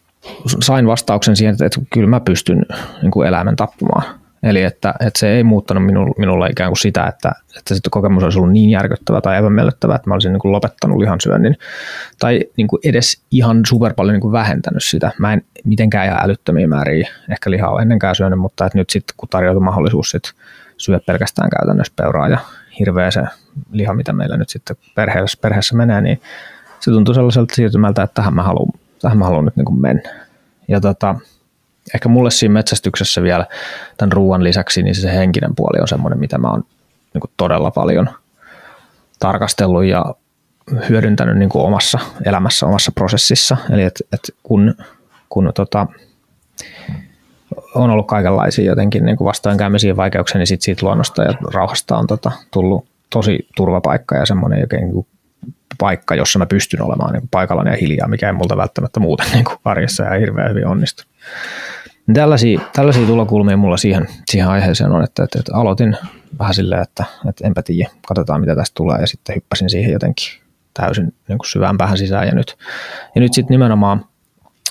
[0.61, 2.65] sain vastauksen siihen, että, että kyllä mä pystyn
[3.01, 4.23] niin kuin eläimen tappamaan.
[4.43, 8.23] Eli että, että se ei muuttanut minulle, minulle ikään kuin sitä, että, että sitten kokemus
[8.23, 11.57] olisi ollut niin järkyttävä tai epämiellyttävä, että mä olisin niin kuin lopettanut lihansyönnin.
[12.19, 15.11] Tai niin kuin edes ihan super paljon niin kuin vähentänyt sitä.
[15.19, 19.29] Mä en mitenkään ihan älyttömiä määriä ehkä lihaa ennenkään syönyt, mutta että nyt sitten kun
[19.29, 20.23] tarjoutui mahdollisuus sit
[20.77, 22.39] syödä pelkästään käytännössä peuraa ja
[22.79, 23.21] hirveä se
[23.71, 26.21] liha, mitä meillä nyt sitten perheessä, perheessä menee, niin
[26.79, 30.09] se tuntuu sellaiselta siirtymältä, että tähän mä haluan, tähän mä haluan nyt niin kuin mennä.
[30.67, 31.15] Ja tota,
[31.93, 33.45] ehkä mulle siinä metsästyksessä vielä
[33.97, 36.63] tämän ruoan lisäksi, niin se henkinen puoli on semmoinen, mitä mä oon
[37.13, 38.09] niin kuin todella paljon
[39.19, 40.05] tarkastellut ja
[40.89, 43.57] hyödyntänyt niin kuin omassa elämässä, omassa prosessissa.
[43.69, 44.75] Eli että et kun,
[45.29, 45.87] kun tota,
[47.75, 52.07] on ollut kaikenlaisia jotenkin niin kuin vastoinkäymisiä vaikeuksia, niin sit siitä luonnosta ja rauhasta on
[52.07, 55.07] tota, tullut tosi turvapaikka ja semmoinen jokin niin
[55.77, 59.43] paikka, jossa mä pystyn olemaan niin paikallani ja hiljaa, mikä ei multa välttämättä muuten niin
[59.43, 61.03] kuin arjessa ja hirveän hyvin onnistu.
[62.13, 65.97] Tällaisia, tällaisia tulokulmia mulla siihen, siihen aiheeseen on, että, että, että aloitin
[66.39, 70.27] vähän silleen, että, että enpä tiedä, katsotaan mitä tästä tulee ja sitten hyppäsin siihen jotenkin
[70.73, 72.57] täysin niin syvään päähän sisään ja nyt,
[73.15, 74.05] ja nyt sitten nimenomaan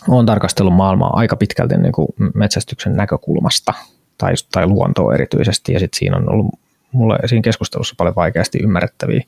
[0.09, 3.75] olen tarkastellut maailmaa aika pitkälti niin kuin metsästyksen näkökulmasta
[4.19, 6.55] tai, tai luontoa erityisesti ja sitten siinä on ollut
[6.93, 9.25] mulle siinä keskustelussa paljon vaikeasti ymmärrettäviä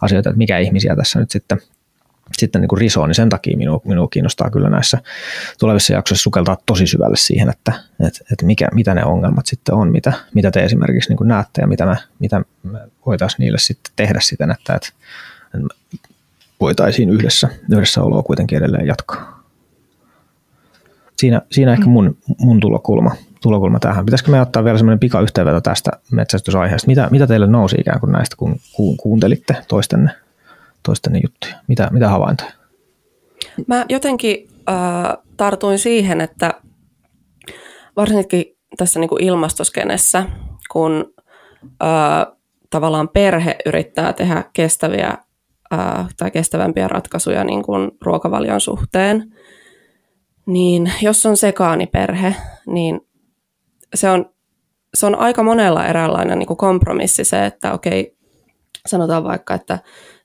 [0.00, 1.58] asioita, että mikä ihmisiä tässä nyt sitten,
[2.32, 4.98] sitten niin kuin risoo, niin sen takia minua, minua kiinnostaa kyllä näissä
[5.58, 7.72] tulevissa jaksoissa sukeltaa tosi syvälle siihen, että,
[8.06, 11.60] että, että mikä, mitä ne ongelmat sitten on, mitä, mitä te esimerkiksi niin kuin näette
[11.60, 14.88] ja mitä me, mitä me voitaisiin niille sitten tehdä siten, että, että
[16.60, 19.41] voitaisiin yhdessä, yhdessä oloa kuitenkin edelleen jatkaa.
[21.16, 23.10] Siinä, siinä ehkä mun, mun tulokulma,
[23.42, 24.04] tulokulma tähän.
[24.04, 26.86] Pitäisikö me ottaa vielä semmoinen pikayhteenveto tästä metsästysaiheesta?
[26.86, 28.56] Mitä, mitä teille nousi ikään kuin näistä, kun
[29.02, 30.10] kuuntelitte toistenne,
[30.82, 31.54] toistenne juttuja?
[31.68, 32.52] Mitä, mitä havaintoja?
[33.66, 36.54] Mä jotenkin äh, tartuin siihen, että
[37.96, 38.44] varsinkin
[38.76, 40.24] tässä niin kuin ilmastoskenessä,
[40.70, 41.14] kun
[41.82, 42.36] äh,
[42.70, 45.18] tavallaan perhe yrittää tehdä kestäviä
[45.72, 49.32] äh, tai kestävämpiä ratkaisuja niin kuin ruokavalion suhteen,
[50.46, 52.34] niin jos on sekaaniperhe,
[52.66, 53.00] niin
[53.94, 54.30] se on,
[54.94, 58.16] se on aika monella eräänlainen niin kuin kompromissi se, että okei,
[58.86, 59.78] sanotaan vaikka, että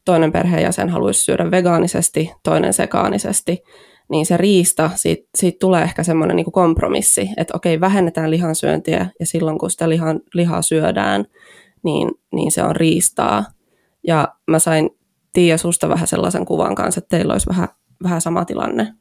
[0.05, 3.63] toinen perheenjäsen haluaisi syödä vegaanisesti, toinen sekaanisesti,
[4.09, 9.25] niin se riista, siitä, siitä tulee ehkä semmoinen niin kompromissi, että okei, vähennetään lihansyöntiä ja
[9.25, 11.25] silloin kun sitä lihan, lihaa syödään,
[11.83, 13.45] niin, niin se on riistaa.
[14.07, 14.89] Ja mä sain
[15.33, 17.67] Tiia susta vähän sellaisen kuvan kanssa, että teillä olisi vähän,
[18.03, 18.93] vähän sama tilanne.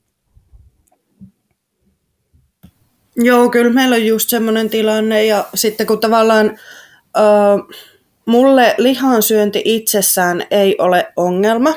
[3.16, 6.58] Joo, kyllä meillä on just semmoinen tilanne ja sitten kun tavallaan
[7.16, 7.76] äh,
[8.26, 11.74] mulle lihansyönti itsessään ei ole ongelma,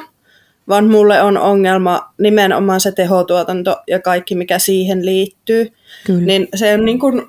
[0.68, 5.72] vaan mulle on ongelma nimenomaan se tehotuotanto ja kaikki, mikä siihen liittyy.
[6.06, 6.26] Kyllä.
[6.26, 7.22] Niin se on niin kuin,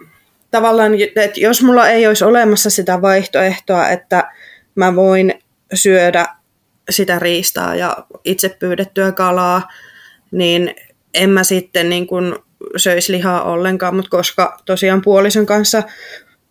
[0.50, 4.30] tavallaan, että jos mulla ei olisi olemassa sitä vaihtoehtoa, että
[4.74, 5.34] mä voin
[5.74, 6.26] syödä
[6.90, 9.68] sitä riistaa ja itse pyydettyä kalaa,
[10.30, 10.74] niin
[11.14, 12.34] en mä sitten niin kuin
[12.76, 15.82] söisi lihaa ollenkaan, mutta koska tosiaan puolison kanssa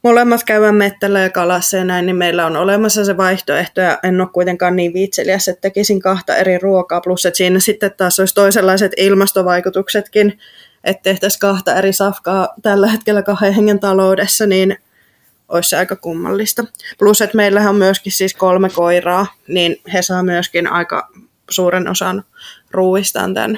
[0.04, 4.22] molemmat käyvän mettällä ja kalassa ja näin, niin meillä on olemassa se vaihtoehto ja en
[4.22, 8.36] ole kuitenkaan niin viitseliäs, että tekisin kahta eri ruokaa, plus että siinä sitten taas olisi
[8.36, 10.40] toisenlaiset ilmastovaikutuksetkin,
[10.84, 14.78] että tehtäisiin kahta eri safkaa tällä hetkellä kahden hengen taloudessa, niin
[15.50, 16.66] olisi se aika kummallista.
[17.00, 21.10] Plus, että meillähän on myöskin siis kolme koiraa, niin he saa myöskin aika
[21.50, 22.24] suuren osan
[22.72, 23.58] ruuistaan tämän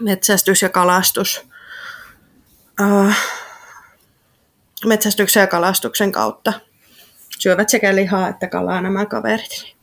[0.00, 1.46] metsästys- ja kalastus
[2.82, 3.12] uh,
[4.86, 6.52] metsästyksen ja kalastuksen kautta.
[7.38, 9.76] Syövät sekä lihaa että kalaa nämä kaverit.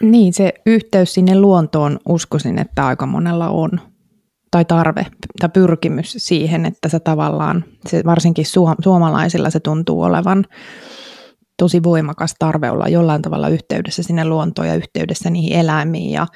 [0.00, 3.80] Niin, se yhteys sinne luontoon uskoisin, että aika monella on.
[4.50, 5.06] Tai tarve
[5.40, 8.46] tai pyrkimys siihen, että se tavallaan, se varsinkin
[8.82, 10.44] suomalaisilla se tuntuu olevan
[11.58, 16.10] tosi voimakas tarve olla jollain tavalla yhteydessä sinne luontoon ja yhteydessä niihin eläimiin.
[16.10, 16.26] Ja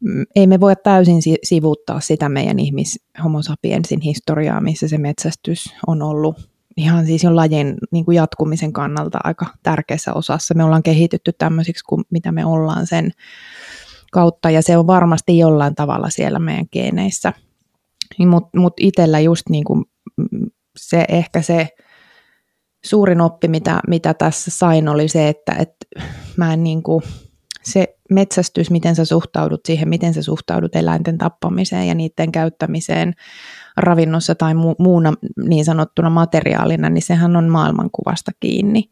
[0.00, 5.74] mm, ei me voi täysin sivuuttaa sitä meidän ihmis homo sapiensin historiaa, missä se metsästys
[5.86, 10.54] on ollut ihan siis jo lajin niin kuin jatkumisen kannalta aika tärkeässä osassa.
[10.54, 13.10] Me ollaan kehitytty tämmöisiksi kuin mitä me ollaan sen
[14.12, 17.32] kautta ja se on varmasti jollain tavalla siellä meidän geeneissä.
[18.18, 19.84] Mutta mut itsellä just niin kuin
[20.16, 20.46] mm,
[20.78, 21.68] se ehkä se
[22.84, 25.86] suurin oppi, mitä, mitä tässä sain, oli se, että, että
[26.36, 27.02] mä en niin kuin,
[27.72, 33.14] se metsästys, miten sä suhtaudut siihen, miten sä suhtaudut eläinten tappamiseen ja niiden käyttämiseen
[33.76, 35.12] ravinnossa tai mu- muuna
[35.48, 38.90] niin sanottuna materiaalina, niin sehän on maailmankuvasta kiinni.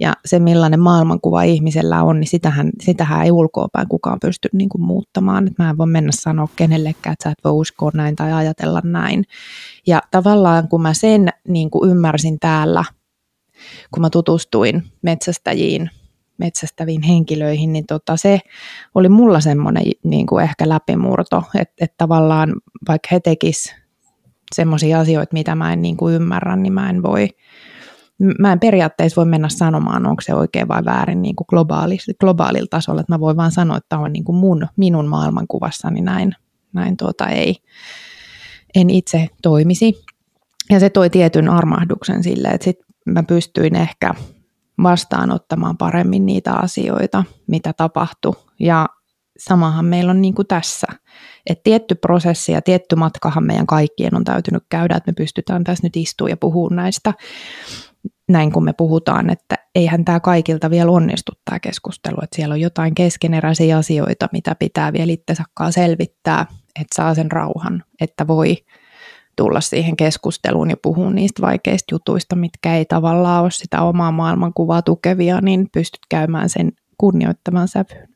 [0.00, 4.82] Ja se, millainen maailmankuva ihmisellä on, niin sitähän, sitähän ei ulkoapäin kukaan pysty niin kuin
[4.82, 5.46] muuttamaan.
[5.46, 8.80] Et mä en voi mennä sanoa kenellekään, että sä et voi uskoa näin tai ajatella
[8.84, 9.24] näin.
[9.86, 12.84] Ja tavallaan kun mä sen niin kuin ymmärsin täällä–
[13.90, 15.90] kun mä tutustuin metsästäjiin,
[16.38, 18.40] metsästäviin henkilöihin, niin tota, se
[18.94, 22.54] oli mulla semmoinen niin kuin ehkä läpimurto, että, että tavallaan
[22.88, 23.74] vaikka he tekis
[24.54, 27.28] semmoisia asioita, mitä mä en niin kuin ymmärrä, niin mä en voi,
[28.38, 32.68] mä en periaatteessa voi mennä sanomaan, onko se oikein vai väärin niin kuin globaali, globaalilla
[32.70, 36.34] tasolla, että mä voin vaan sanoa, että on niin kuin mun, minun maailmankuvassani näin,
[36.72, 37.56] näin tuota ei,
[38.74, 40.04] en itse toimisi.
[40.70, 44.14] Ja se toi tietyn armahduksen sille, että sit mä pystyin ehkä
[44.82, 48.32] vastaanottamaan paremmin niitä asioita, mitä tapahtui.
[48.60, 48.88] Ja
[49.38, 50.86] samahan meillä on niin kuin tässä.
[51.46, 55.86] Että tietty prosessi ja tietty matkahan meidän kaikkien on täytynyt käydä, että me pystytään tässä
[55.86, 57.14] nyt istua ja puhua näistä
[58.30, 62.60] näin kun me puhutaan, että eihän tämä kaikilta vielä onnistu tämä keskustelu, että siellä on
[62.60, 66.46] jotain keskeneräisiä asioita, mitä pitää vielä itsensä selvittää,
[66.80, 68.56] että saa sen rauhan, että voi
[69.40, 74.82] tulla siihen keskusteluun ja puhua niistä vaikeista jutuista, mitkä ei tavallaan ole sitä omaa maailmankuvaa
[74.82, 78.08] tukevia, niin pystyt käymään sen kunnioittavan sävyyn.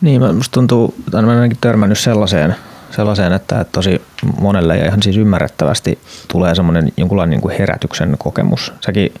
[0.00, 2.54] Niin, minusta tuntuu, että olen ainakin törmännyt sellaiseen,
[2.90, 4.02] sellaiseen että, että tosi
[4.40, 8.72] monelle ja ihan siis ymmärrettävästi tulee semmoinen jonkunlainen niin kuin herätyksen kokemus.
[8.86, 9.14] Säkin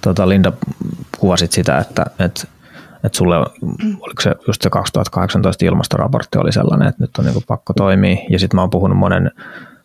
[0.00, 0.52] tota, Linda
[1.18, 2.46] kuvasit sitä, että, että
[3.04, 3.36] että sulle,
[4.00, 8.16] oliko se just se 2018 ilmastoraportti oli sellainen, että nyt on niin pakko toimia.
[8.30, 9.30] Ja sitten mä oon puhunut monen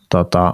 [0.10, 0.54] tota,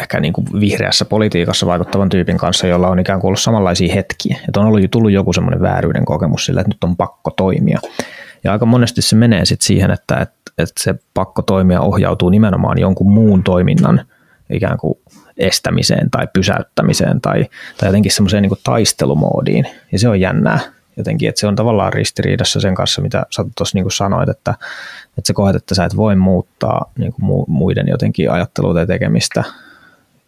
[0.00, 4.38] ehkä niin kuin vihreässä politiikassa vaikuttavan tyypin kanssa, jolla on ikään kuin ollut samanlaisia hetkiä.
[4.48, 7.78] Että on ollut, tullut joku semmoinen vääryyden kokemus sillä, että nyt on pakko toimia.
[8.44, 12.78] Ja aika monesti se menee sitten siihen, että, että, että se pakko toimia ohjautuu nimenomaan
[12.78, 14.06] jonkun muun toiminnan
[14.52, 14.98] ikään kuin
[15.36, 17.46] estämiseen tai pysäyttämiseen tai,
[17.78, 19.66] tai jotenkin semmoiseen niin taistelumoodiin.
[19.92, 20.60] Ja se on jännää
[20.96, 24.54] jotenkin, että se on tavallaan ristiriidassa sen kanssa, mitä sä tuossa niin sanoit, että,
[25.18, 29.44] että sä koet, että sä et voi muuttaa niin kuin muiden jotenkin ajattelua tai tekemistä,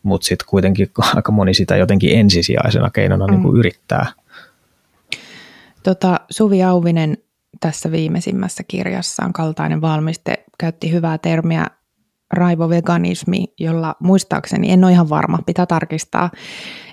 [0.03, 3.37] mutta sitten kuitenkin aika moni sitä jotenkin ensisijaisena keinona niin mm.
[3.37, 4.07] niin kuin yrittää.
[5.83, 7.19] Tota, Suvi Auvinen
[7.61, 11.67] tässä viimeisimmässä kirjassaan Kaltainen valmiste käytti hyvää termiä
[12.33, 16.31] raivoveganismi, jolla muistaakseni, en ole ihan varma, pitää tarkistaa,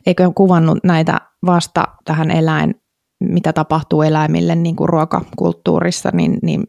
[0.05, 2.75] eikö kuvannut näitä vasta tähän eläin,
[3.23, 6.63] mitä tapahtuu eläimille niin kuin ruokakulttuurissa, niin, niin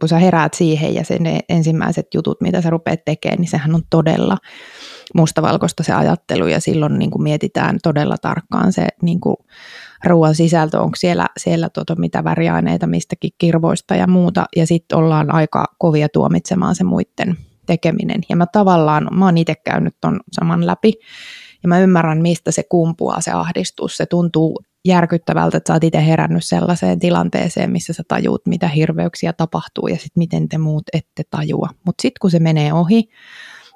[0.00, 3.82] kun sä heräät siihen ja sen ensimmäiset jutut, mitä sä rupeat tekemään, niin sehän on
[3.90, 4.36] todella
[5.14, 9.36] mustavalkoista se ajattelu ja silloin niin kuin mietitään todella tarkkaan se niin kuin
[10.04, 14.44] ruoan sisältö, onko siellä, siellä tota, mitä väriaineita mistäkin kirvoista ja muuta.
[14.56, 17.36] Ja sitten ollaan aika kovia tuomitsemaan se muiden
[17.68, 18.20] tekeminen.
[18.28, 20.92] Ja mä tavallaan, mä oon itse käynyt ton saman läpi
[21.62, 23.96] ja mä ymmärrän, mistä se kumpuaa se ahdistus.
[23.96, 29.32] Se tuntuu järkyttävältä, että sä oot itse herännyt sellaiseen tilanteeseen, missä sä tajuut, mitä hirveyksiä
[29.32, 31.68] tapahtuu ja sitten miten te muut ette tajua.
[31.86, 33.08] Mutta sitten kun se menee ohi,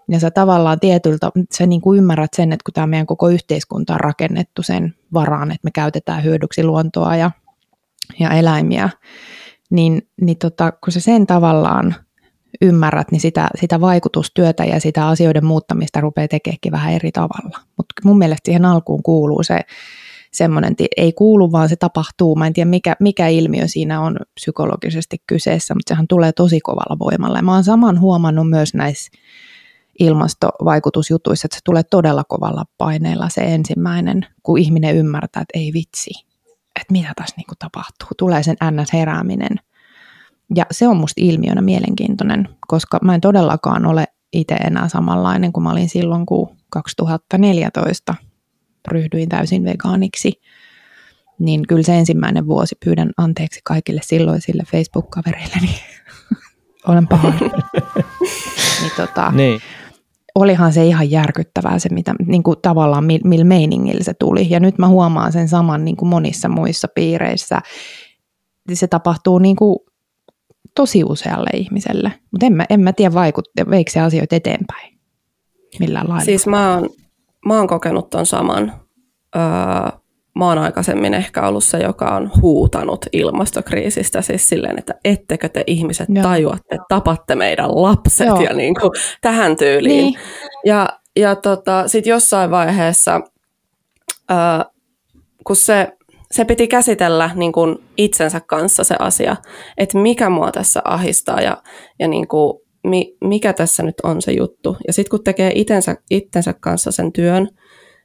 [0.09, 3.93] ja sä tavallaan tietyltä, sä niin kuin ymmärrät sen, että kun tämä meidän koko yhteiskunta
[3.95, 7.31] on rakennettu sen varaan, että me käytetään hyödyksi luontoa ja,
[8.21, 8.91] ja eläimiä,
[9.71, 11.95] niin, niin tota, kun sä sen tavallaan
[12.61, 17.59] ymmärrät, niin sitä, sitä vaikutustyötä ja sitä asioiden muuttamista rupeaa tekeekin vähän eri tavalla.
[17.77, 19.61] Mutta mun mielestä siihen alkuun kuuluu se
[20.33, 22.37] semmoinen, ei kuulu, vaan se tapahtuu.
[22.37, 26.99] Mä en tiedä, mikä, mikä ilmiö siinä on psykologisesti kyseessä, mutta sehän tulee tosi kovalla
[26.99, 27.39] voimalla.
[27.39, 29.11] Ja mä oon saman huomannut myös näissä
[29.99, 36.11] ilmastovaikutusjutuissa, että se tulee todella kovalla paineella se ensimmäinen, kun ihminen ymmärtää, että ei vitsi,
[36.81, 38.09] että mitä tässä niin tapahtuu.
[38.19, 39.57] Tulee sen ns-herääminen.
[40.55, 45.65] Ja se on musta ilmiönä mielenkiintoinen, koska mä en todellakaan ole itse enää samanlainen kuin
[45.65, 48.15] mä olin silloin, kun 2014
[48.89, 50.41] ryhdyin täysin vegaaniksi.
[51.39, 55.81] Niin kyllä se ensimmäinen vuosi pyydän anteeksi kaikille silloisille Facebook-kavereille, niin
[56.89, 57.33] olen paha.
[58.81, 59.61] niin, tota, niin.
[60.35, 64.51] Olihan se ihan järkyttävää se, mitä, niin kuin tavallaan millä meiningillä se tuli.
[64.51, 67.61] Ja nyt mä huomaan sen saman niin kuin monissa muissa piireissä.
[68.73, 69.79] Se tapahtuu niin kuin
[70.75, 72.13] tosi usealle ihmiselle.
[72.31, 74.93] Mutta en mä, en mä tiedä, vaikut, veikö se asioita eteenpäin
[75.79, 76.25] millään lailla.
[76.25, 76.91] Siis mä oon,
[77.47, 78.73] mä oon kokenut ton saman.
[79.37, 79.43] Öö,
[80.37, 85.65] mä oon aikaisemmin ehkä ollut se, joka on huutanut ilmastokriisistä siis silleen, että ettekö te
[85.67, 86.23] ihmiset Joo.
[86.23, 88.41] tajua, että tapatte meidän lapset Joo.
[88.41, 90.05] ja niin kuin tähän tyyliin.
[90.05, 90.15] Niin.
[90.65, 93.21] Ja, ja tota, sitten jossain vaiheessa,
[94.29, 94.65] ää,
[95.45, 95.93] kun se,
[96.33, 99.37] se piti käsitellä niin kuin itsensä kanssa se asia,
[99.79, 101.63] että mikä mua tässä ahistaa ja,
[101.99, 104.77] ja niin kuin, mi, mikä tässä nyt on se juttu.
[104.87, 107.49] Ja sitten kun tekee itsensä, itsensä kanssa sen työn,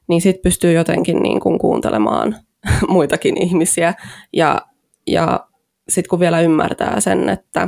[0.08, 2.36] niin sitten pystyy jotenkin niin kuin kuuntelemaan
[2.88, 3.94] muitakin ihmisiä.
[4.34, 4.62] Ja,
[5.08, 5.48] ja
[5.90, 7.68] sitten kun vielä ymmärtää sen, että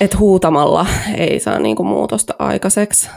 [0.00, 3.10] et huutamalla ei saa niin kuin muutosta aikaiseksi.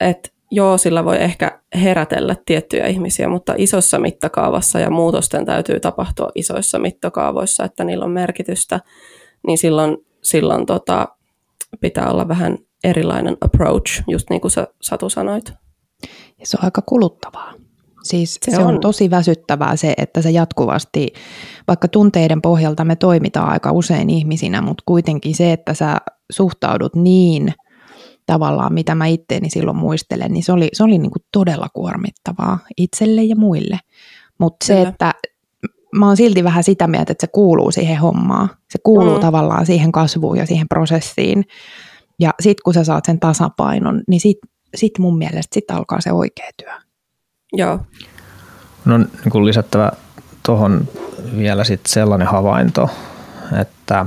[0.00, 6.28] Että joo, sillä voi ehkä herätellä tiettyjä ihmisiä, mutta isossa mittakaavassa ja muutosten täytyy tapahtua
[6.34, 8.80] isoissa mittakaavoissa, että niillä on merkitystä,
[9.46, 11.08] niin silloin, silloin tota,
[11.80, 15.52] pitää olla vähän erilainen approach, just niin kuin sä Satu sanoit.
[16.38, 17.52] Ja se on aika kuluttavaa.
[18.02, 18.66] Siis se, se on.
[18.66, 21.12] on tosi väsyttävää se, että se jatkuvasti,
[21.68, 25.96] vaikka tunteiden pohjalta me toimitaan aika usein ihmisinä, mutta kuitenkin se, että sä
[26.30, 27.54] suhtaudut niin
[28.32, 32.58] tavallaan, mitä mä itteeni silloin muistelen, niin se oli, se oli niin kuin todella kuormittavaa
[32.76, 33.78] itselle ja muille.
[34.38, 35.14] Mutta se, että
[35.94, 38.50] mä oon silti vähän sitä mieltä, että se kuuluu siihen hommaan.
[38.70, 39.20] Se kuuluu mm.
[39.20, 41.44] tavallaan siihen kasvuun ja siihen prosessiin.
[42.20, 44.38] Ja sitten kun sä saat sen tasapainon, niin sit
[44.74, 46.72] sitten mun mielestä sit alkaa se oikea työ.
[47.52, 47.80] Joo.
[48.84, 49.92] No niin kuin lisättävä
[50.46, 50.88] tuohon
[51.38, 52.90] vielä sit sellainen havainto,
[53.60, 54.06] että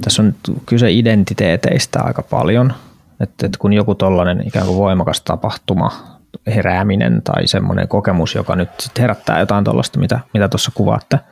[0.00, 0.34] tässä on
[0.66, 2.72] kyse identiteeteistä aika paljon,
[3.20, 8.68] että, että kun joku tollainen ikään kuin voimakas tapahtuma, herääminen tai semmoinen kokemus, joka nyt
[8.80, 11.20] sit herättää jotain tuollaista, mitä, mitä tuossa kuvaatte–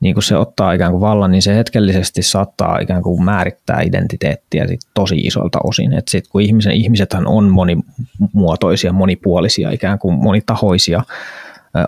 [0.00, 4.66] niin kun se ottaa ikään kuin vallan, niin se hetkellisesti saattaa ikään kuin määrittää identiteettiä
[4.66, 5.92] sit tosi isolta osin.
[5.92, 11.02] Et sit kun ihmisen, ihmisethän on monimuotoisia, monipuolisia, ikään kuin monitahoisia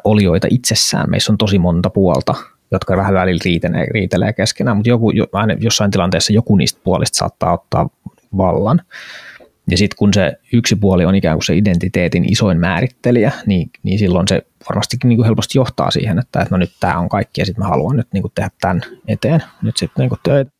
[0.04, 1.10] olioita itsessään.
[1.10, 2.34] Meissä on tosi monta puolta,
[2.70, 7.52] jotka vähän välillä riitelee, riitelee keskenään, mutta joku, aina jossain tilanteessa joku niistä puolista saattaa
[7.52, 7.90] ottaa
[8.36, 8.82] vallan.
[9.70, 13.98] Ja sitten kun se yksi puoli on ikään kuin se identiteetin isoin määrittelijä, niin, niin
[13.98, 17.40] silloin se varmastikin niin kuin helposti johtaa siihen, että, että no nyt tämä on kaikki
[17.40, 20.59] ja sitten mä haluan nyt niin kuin tehdä tämän eteen nyt sitten niin kuin töitä.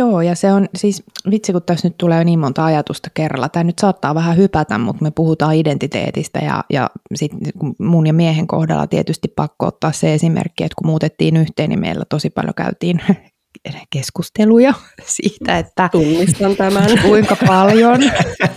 [0.00, 3.48] Joo, ja se on siis, vitsi kun tässä nyt tulee niin monta ajatusta kerralla.
[3.48, 7.32] Tämä nyt saattaa vähän hypätä, mutta me puhutaan identiteetistä ja, ja sit
[7.78, 12.04] mun ja miehen kohdalla tietysti pakko ottaa se esimerkki, että kun muutettiin yhteen, niin meillä
[12.08, 13.00] tosi paljon käytiin
[13.92, 14.74] keskusteluja
[15.06, 16.90] siitä, että Tunnistan tämän.
[17.02, 18.00] kuinka paljon,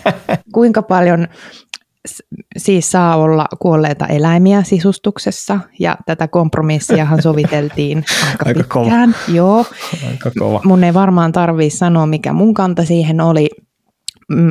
[0.54, 1.28] kuinka paljon
[2.58, 9.16] siis saa olla kuolleita eläimiä sisustuksessa ja tätä kompromissiahan soviteltiin aika, Aika pitkään.
[9.28, 9.66] Joo.
[10.10, 10.62] Aika kova.
[10.64, 13.50] Mun ei varmaan tarvii sanoa, mikä mun kanta siihen oli.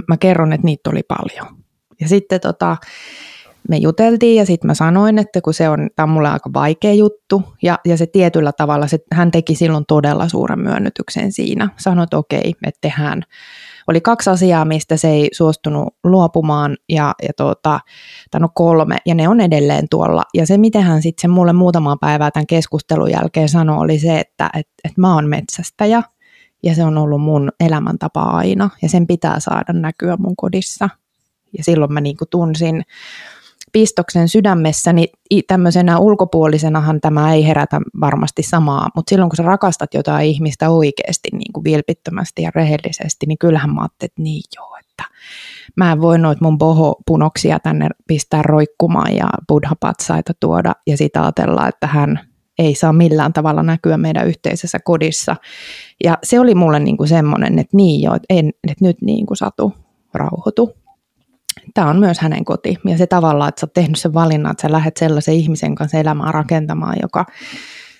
[0.08, 1.56] Mä kerron, että niitä oli paljon.
[2.00, 2.76] Ja sitten tota,
[3.68, 6.94] me juteltiin ja sitten mä sanoin, että kun se on, tämä on mulle aika vaikea
[6.94, 11.68] juttu ja, ja se tietyllä tavalla, se, hän teki silloin todella suuren myönnytyksen siinä.
[11.76, 13.22] Sanoi, että okei, että tehdään.
[13.88, 17.80] Oli kaksi asiaa, mistä se ei suostunut luopumaan ja, ja tuota,
[18.30, 20.22] tai no kolme, ja ne on edelleen tuolla.
[20.34, 24.50] Ja se, miten hän sitten mulle muutamaa päivää tämän keskustelun jälkeen sanoi, oli se, että
[24.54, 26.02] et, et mä oon metsästäjä
[26.62, 30.88] ja se on ollut mun elämäntapa aina ja sen pitää saada näkyä mun kodissa.
[31.58, 32.82] Ja silloin mä niinku tunsin
[33.72, 39.94] pistoksen sydämessäni i- tämmöisenä ulkopuolisenahan tämä ei herätä varmasti samaa, mutta silloin kun sä rakastat
[39.94, 44.76] jotain ihmistä oikeasti niin kuin vilpittömästi ja rehellisesti, niin kyllähän mä ajattelin, että niin joo,
[44.80, 45.04] että
[45.76, 51.68] mä en voi noita mun boho-punoksia tänne pistää roikkumaan ja buddha-patsaita tuoda ja sitä ajatella,
[51.68, 52.20] että hän
[52.58, 55.36] ei saa millään tavalla näkyä meidän yhteisessä kodissa.
[56.04, 59.26] Ja se oli mulle niin kuin semmoinen, että niin joo, että, en, että nyt niin
[59.26, 59.72] kuin satu,
[60.14, 60.81] rauhoitu
[61.74, 62.76] tämä on myös hänen koti.
[62.84, 65.98] Ja se tavallaan, että sä oot tehnyt sen valinnan, että sä lähdet sellaisen ihmisen kanssa
[65.98, 67.26] elämää rakentamaan, joka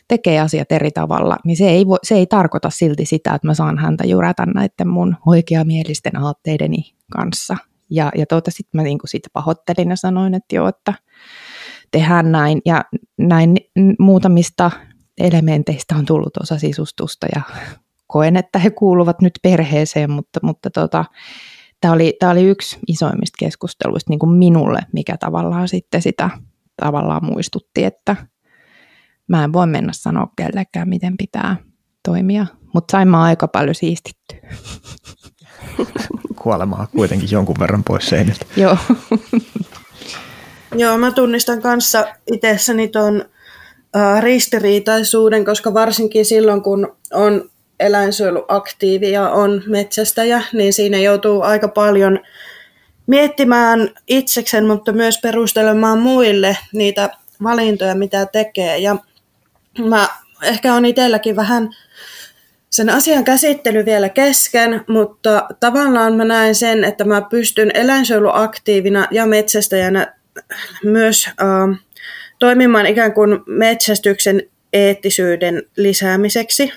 [0.09, 3.55] tekee asiat eri tavalla, niin se ei, voi, se ei tarkoita silti sitä, että mä
[3.55, 7.57] saan häntä jurätä näiden mun oikeamielisten aatteideni kanssa.
[7.91, 10.95] Ja, ja tuota, sitten mä niinku siitä pahoittelin ja sanoin, että joo, että
[11.91, 12.61] tehdään näin.
[12.67, 12.85] Ja
[13.19, 13.57] näin
[13.99, 14.71] muutamista
[15.19, 17.43] elementeistä on tullut osa sisustusta ja
[18.07, 21.05] koen, että he kuuluvat nyt perheeseen, mutta, mutta tota,
[21.83, 26.31] tämä oli, tämä oli yksi isoimmista keskusteluista niin kuin minulle, mikä tavallaan sitten sitä
[26.77, 28.17] tavallaan muistutti, että
[29.29, 31.57] mä en voi mennä sanoa kellekään, miten pitää
[32.05, 34.39] toimia, mutta sain mä aika paljon siistittyä.
[36.43, 38.47] Kuolemaa kuitenkin jonkun verran pois seiniltä.
[38.57, 38.77] Joo.
[40.75, 43.25] Joo, mä tunnistan kanssa itsessäni ton
[43.97, 51.69] äh, ristiriitaisuuden, koska varsinkin silloin, kun on eläinsuojeluaktiivi ja on metsästäjä, niin siinä joutuu aika
[51.69, 52.21] paljon
[53.07, 57.11] miettimään itseksen, mutta myös perustelemaan muille niitä
[57.43, 58.79] valintoja, mitä tekee.
[58.79, 58.97] Ja
[59.79, 60.09] mä
[60.43, 61.71] ehkä on itselläkin vähän
[62.71, 69.27] sen asian käsittely vielä kesken, mutta tavallaan mä näen sen, että mä pystyn eläinsuojeluaktiivina ja
[69.27, 70.15] metsästäjänä
[70.85, 71.79] myös äh,
[72.39, 76.73] toimimaan ikään kuin metsästyksen eettisyyden lisäämiseksi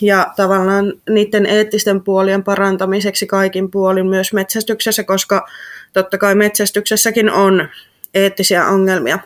[0.00, 5.46] ja tavallaan niiden eettisten puolien parantamiseksi kaikin puolin myös metsästyksessä, koska
[5.92, 7.68] totta kai metsästyksessäkin on
[8.14, 9.18] eettisiä ongelmia.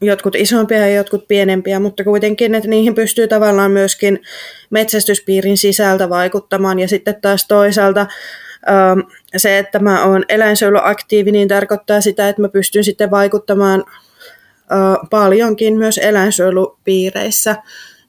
[0.00, 4.22] Jotkut isompia ja jotkut pienempiä, mutta kuitenkin, että niihin pystyy tavallaan myöskin
[4.70, 6.78] metsästyspiirin sisältä vaikuttamaan.
[6.78, 8.06] Ja sitten taas toisaalta
[9.36, 13.84] se, että mä oon eläinsuojeluaktiivi, niin tarkoittaa sitä, että mä pystyn sitten vaikuttamaan
[15.10, 17.56] paljonkin myös eläinsuojelupiireissä.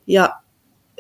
[0.09, 0.39] Ja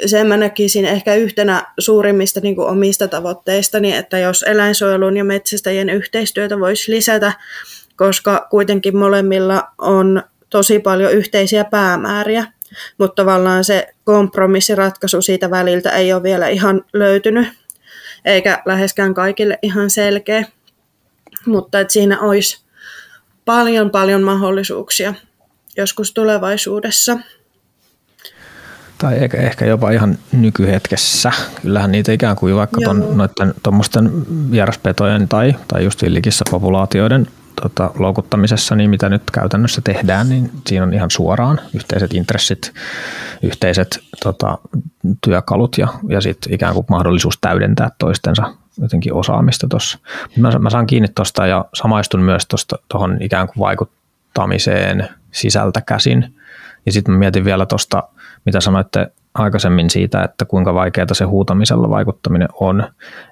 [0.05, 6.59] sen mä näkisin ehkä yhtenä suurimmista niin omista tavoitteistani, että jos eläinsuojelun ja metsästäjien yhteistyötä
[6.59, 7.33] voisi lisätä,
[7.95, 12.45] koska kuitenkin molemmilla on tosi paljon yhteisiä päämääriä,
[12.97, 17.47] mutta tavallaan se kompromissiratkaisu siitä väliltä ei ole vielä ihan löytynyt,
[18.25, 20.45] eikä läheskään kaikille ihan selkeä.
[21.45, 22.63] Mutta että siinä olisi
[23.45, 25.13] paljon paljon mahdollisuuksia
[25.77, 27.17] joskus tulevaisuudessa.
[28.99, 31.31] Tai ehkä, ehkä jopa ihan nykyhetkessä.
[31.61, 34.11] Kyllähän niitä ikään kuin vaikka ton, noiden tuommoisten
[34.51, 37.27] vieraspetojen tai, tai just villikissä populaatioiden
[37.61, 42.73] tota, loukuttamisessa, niin mitä nyt käytännössä tehdään, niin siinä on ihan suoraan yhteiset intressit,
[43.43, 44.57] yhteiset tota,
[45.23, 49.99] työkalut ja, ja sitten ikään kuin mahdollisuus täydentää toistensa jotenkin osaamista tuossa.
[50.37, 52.47] Mä, mä saan kiinni tuosta ja samaistun myös
[52.87, 56.35] tuohon ikään kuin vaikuttamiseen sisältä käsin.
[56.85, 58.03] Ja sitten mä mietin vielä tuosta,
[58.45, 62.83] mitä sanoitte aikaisemmin siitä, että kuinka vaikeaa se huutamisella vaikuttaminen on.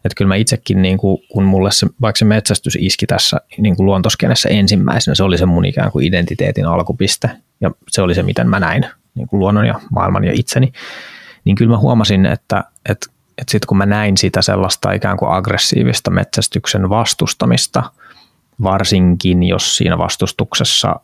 [0.06, 3.76] Että kyllä mä itsekin, niin kuin, kun mulle se, vaikka se metsästys iski tässä niin
[3.76, 7.30] kuin luontoskenessä ensimmäisenä, se oli se mun ikään kuin identiteetin alkupiste.
[7.62, 8.86] Ja se oli se, miten mä näin
[9.16, 10.72] niin kuin luonnon ja maailman ja itseni.
[11.46, 15.32] Niin kyllä mä huomasin, että, että että sitten kun mä näin sitä sellaista ikään kuin
[15.32, 17.84] aggressiivista metsästyksen vastustamista,
[18.64, 21.00] varsinkin jos siinä vastustuksessa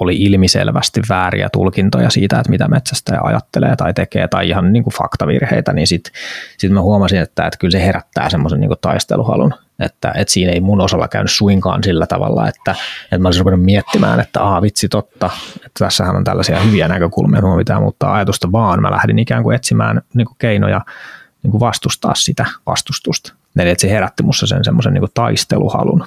[0.00, 4.94] oli ilmiselvästi vääriä tulkintoja siitä, että mitä metsästäjä ajattelee tai tekee, tai ihan niin kuin
[4.94, 6.12] faktavirheitä, niin sitten
[6.58, 10.60] sit mä huomasin, että, että kyllä se herättää semmoisen niin taisteluhalun, että, että siinä ei
[10.60, 12.74] mun osalla käynyt suinkaan sillä tavalla, että,
[13.04, 17.38] että mä olisin ruvennut miettimään, että aa vitsi totta, että tässähän on tällaisia hyviä näkökulmia,
[17.38, 20.80] että mun pitää muuttaa ajatusta, vaan mä lähdin ikään kuin etsimään niin kuin keinoja
[21.42, 23.43] niin kuin vastustaa sitä vastustusta.
[23.58, 26.04] Eli että se herätti musta sen semmoisen niin taisteluhalun.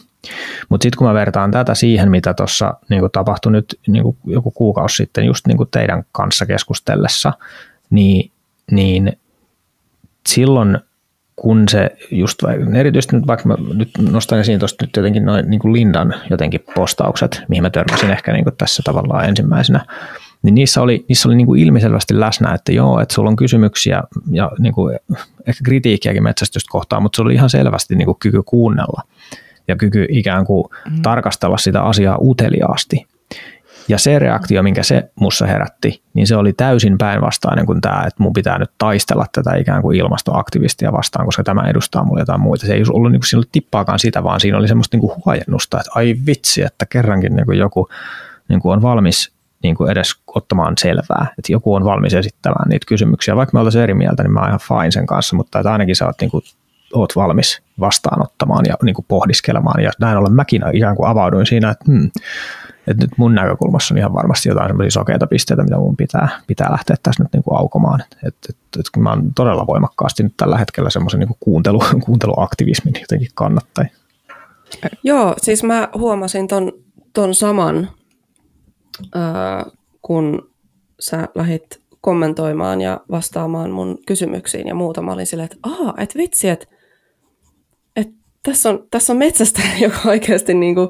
[0.70, 4.96] Mutta sitten kun mä vertaan tätä siihen, mitä tuossa niin tapahtui nyt niin joku kuukausi
[4.96, 7.34] sitten just niin teidän kanssa keskustellessa,
[7.90, 8.32] niin,
[8.72, 9.18] niin
[10.28, 10.78] silloin
[11.36, 12.40] kun se just,
[12.76, 17.42] erityisesti nyt vaikka mä nyt nostan esiin tuosta nyt jotenkin noin niin Lindan jotenkin postaukset,
[17.48, 19.86] mihin mä törmäsin ehkä niin kuin tässä tavallaan ensimmäisenä,
[20.48, 24.04] niin niissä oli, niissä oli niin kuin ilmiselvästi läsnä, että joo, että sulla on kysymyksiä
[24.32, 25.00] ja niin kuin
[25.48, 29.02] ehkä kritiikkiäkin metsästystä kohtaan, mutta se oli ihan selvästi niin kuin kyky kuunnella
[29.68, 31.02] ja kyky ikään kuin mm.
[31.02, 33.08] tarkastella sitä asiaa uteliaasti.
[33.90, 38.24] Ja se reaktio, minkä se mussa herätti, niin se oli täysin päinvastainen kuin tämä, että
[38.24, 42.66] mun pitää nyt taistella tätä ikään kuin ilmastoaktivistia vastaan, koska tämä edustaa mulle jotain muita.
[42.66, 45.22] Se ei ollut niin kuin, siinä oli tippaakaan sitä, vaan siinä oli semmoista niin kuin
[45.26, 47.90] huojennusta, että ai vitsi, että kerrankin niin kuin joku
[48.50, 52.86] niin kuin on valmis niin kuin edes ottamaan selvää, että joku on valmis esittämään niitä
[52.88, 53.36] kysymyksiä.
[53.36, 55.96] Vaikka me oltaisiin eri mieltä, niin mä oon ihan fine sen kanssa, mutta että ainakin
[55.96, 56.44] sä oot, niin kuin,
[56.94, 59.84] oot valmis vastaanottamaan ja niin kuin pohdiskelemaan.
[59.84, 62.10] Ja näin ollen mäkin ikään kuin avauduin siinä, että, hmm,
[62.88, 66.72] että nyt mun näkökulmassa on ihan varmasti jotain semmoisia sokeita pisteitä, mitä mun pitää, pitää
[66.72, 68.04] lähteä tässä nyt niin kuin aukomaan.
[68.28, 72.94] Et, et, et, kun mä oon todella voimakkaasti nyt tällä hetkellä semmoisen niin kuuntelu, kuunteluaktivismin
[73.02, 73.92] jotenkin kannattajia.
[75.04, 76.72] Joo, siis mä huomasin ton,
[77.14, 77.90] ton saman
[80.02, 80.52] kun
[81.00, 85.02] sä lähit kommentoimaan ja vastaamaan mun kysymyksiin ja muuta.
[85.02, 86.68] Mä olin silleen, että aah, et vitsi, että
[87.96, 88.10] et
[88.44, 90.90] tässä, on, tässä on metsästä, joka oikeasti niinku,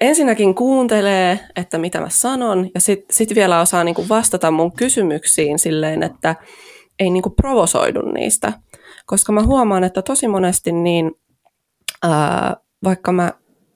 [0.00, 5.58] ensinnäkin kuuntelee, että mitä mä sanon, ja sitten sit vielä osaa niinku vastata mun kysymyksiin
[5.58, 6.36] silleen, että
[6.98, 8.52] ei niinku provosoidu niistä.
[9.06, 11.12] Koska mä huomaan, että tosi monesti niin,
[12.02, 13.32] ää, vaikka mä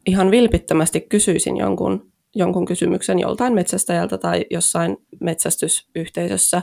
[0.06, 6.62] ihan vilpittömästi kysyisin jonkun jonkun kysymyksen joltain metsästäjältä tai jossain metsästysyhteisössä.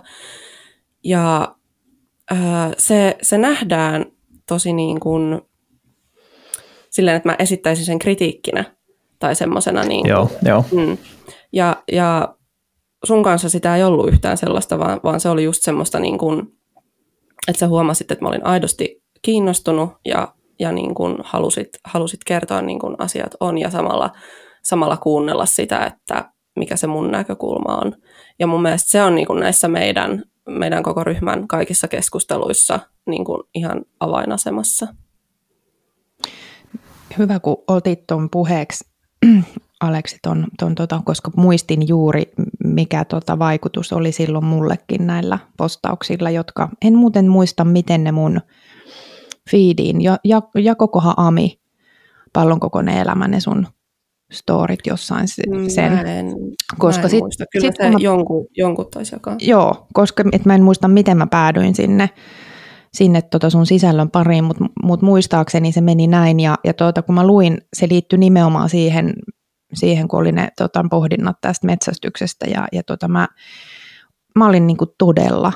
[1.03, 1.55] Ja
[2.32, 4.05] ää, se, se nähdään
[4.47, 5.41] tosi niin kuin
[6.89, 8.63] silleen, että mä esittäisin sen kritiikkinä
[9.19, 9.84] tai semmoisena.
[9.84, 10.65] Niin joo, joo.
[10.71, 10.97] Mm.
[11.53, 12.36] Ja, ja
[13.03, 16.39] sun kanssa sitä ei ollut yhtään sellaista, vaan, vaan se oli just semmoista, niin kuin,
[17.47, 22.61] että sä huomasit, että mä olin aidosti kiinnostunut ja, ja niin kuin halusit, halusit kertoa
[22.61, 24.11] niin kuin asiat on ja samalla
[24.66, 27.93] samalla kuunnella sitä, että mikä se mun näkökulma on.
[28.39, 33.26] Ja mun mielestä se on niin kuin näissä meidän, meidän koko ryhmän kaikissa keskusteluissa niin
[33.26, 34.88] kuin ihan avainasemassa.
[37.18, 38.86] Hyvä, kun otit tuon puheeksi,
[39.82, 42.32] Aleksi, ton, ton, tota, koska muistin juuri,
[42.63, 48.41] mikä tota vaikutus oli silloin mullekin näillä postauksilla, jotka en muuten muista, miten ne mun
[49.51, 51.59] feediin, ja, ja, jakokohan Ami,
[52.34, 53.68] pallon kokoinen elämä, ne sun
[54.32, 55.93] storit jossain mm, sen.
[55.93, 56.26] Mä en,
[56.78, 57.45] koska mä en sit, muista.
[57.51, 59.36] Kyllä sit, se mä, jonkun, jonkun taisi jakaa.
[59.41, 62.09] Joo, koska et mä en muista, miten mä päädyin sinne,
[62.93, 66.39] sinne tota sun sisällön pariin, mutta mut muistaakseni se meni näin.
[66.39, 69.13] Ja, ja tota, kun mä luin, se liittyi nimenomaan siihen,
[69.73, 72.45] siihen kun oli ne tota, pohdinnat tästä metsästyksestä.
[72.45, 73.28] Ja, ja tota, mä,
[74.36, 75.53] mä olin niinku todella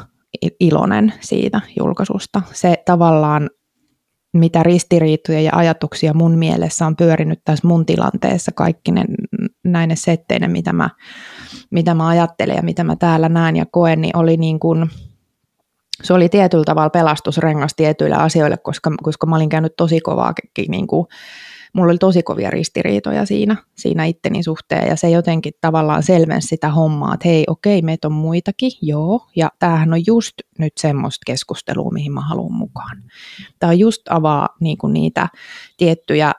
[0.59, 2.41] iloinen siitä julkaisusta.
[2.53, 3.49] Se tavallaan
[4.33, 9.05] mitä ristiriitoja ja ajatuksia mun mielessä on pyörinyt tässä mun tilanteessa, kaikki ne
[9.63, 10.89] näine setteinä, mitä mä,
[11.71, 14.89] mitä mä ajattelen ja mitä mä täällä näen ja koen, niin oli niin kuin,
[16.03, 20.33] se oli tietyllä tavalla pelastusrengas tietyille asioille, koska, koska mä olin käynyt tosi kovaa
[20.67, 21.07] niin kuin,
[21.73, 26.69] mulla oli tosi kovia ristiriitoja siinä, siinä itteni suhteen ja se jotenkin tavallaan selvensi sitä
[26.69, 31.91] hommaa, että hei okei, meitä on muitakin, joo, ja tämähän on just nyt semmoista keskustelua,
[31.91, 33.03] mihin mä haluan mukaan.
[33.59, 35.29] Tämä just avaa niin kuin niitä
[35.77, 36.31] tiettyjä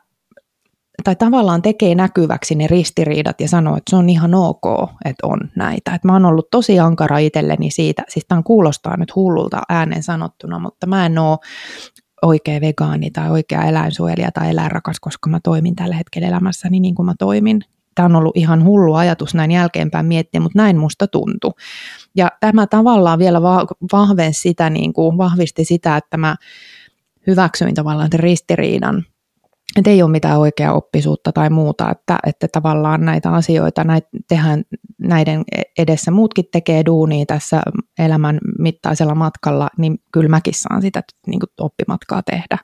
[1.05, 4.65] tai tavallaan tekee näkyväksi ne ristiriidat ja sanoo, että se on ihan ok,
[5.05, 5.95] että on näitä.
[5.95, 10.59] Et mä oon ollut tosi ankara itselleni siitä, siis tämä kuulostaa nyt hullulta äänen sanottuna,
[10.59, 11.39] mutta mä en ole
[12.23, 17.07] oikea vegaani tai oikea eläinsuojelija tai eläinrakas, koska mä toimin tällä hetkellä elämässäni niin kuin
[17.07, 17.61] mä toimin.
[17.95, 21.53] Tämä on ollut ihan hullu ajatus näin jälkeenpäin miettiä, mutta näin musta tuntui.
[22.17, 23.43] Ja tämä tavallaan vielä
[23.93, 26.37] vahvensi sitä, niin kuin vahvisti sitä, että mä
[27.27, 29.05] hyväksyin tavallaan tämän ristiriidan
[29.77, 34.65] että ei ole mitään oikeaa oppisuutta tai muuta, että, että tavallaan näitä asioita näitä tehdään
[34.99, 35.43] näiden
[35.79, 37.63] edessä muutkin tekee duunia tässä
[37.99, 42.59] elämän mittaisella matkalla, niin kyllä mäkin saan sitä niin kuin oppimatkaa tehdä.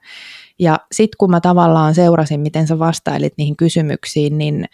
[0.59, 4.65] Ja sitten kun mä tavallaan seurasin, miten sä vastailit niihin kysymyksiin, niin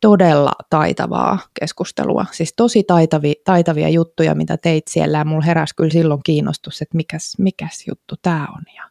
[0.00, 2.26] todella taitavaa keskustelua.
[2.32, 5.18] Siis tosi taitavia, taitavia juttuja, mitä teit siellä.
[5.18, 8.62] Ja mulla heräsi kyllä silloin kiinnostus, että mikäs, mikäs juttu tämä on.
[8.76, 8.84] Ja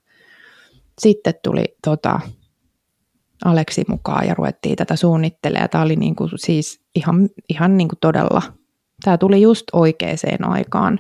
[1.00, 2.20] sitten tuli tota,
[3.46, 5.70] Aleksi mukaan ja ruvettiin tätä suunnittelemaan.
[5.70, 8.42] Tämä oli niinku siis ihan, ihan niinku todella,
[9.04, 11.00] tämä tuli just oikeaan aikaan.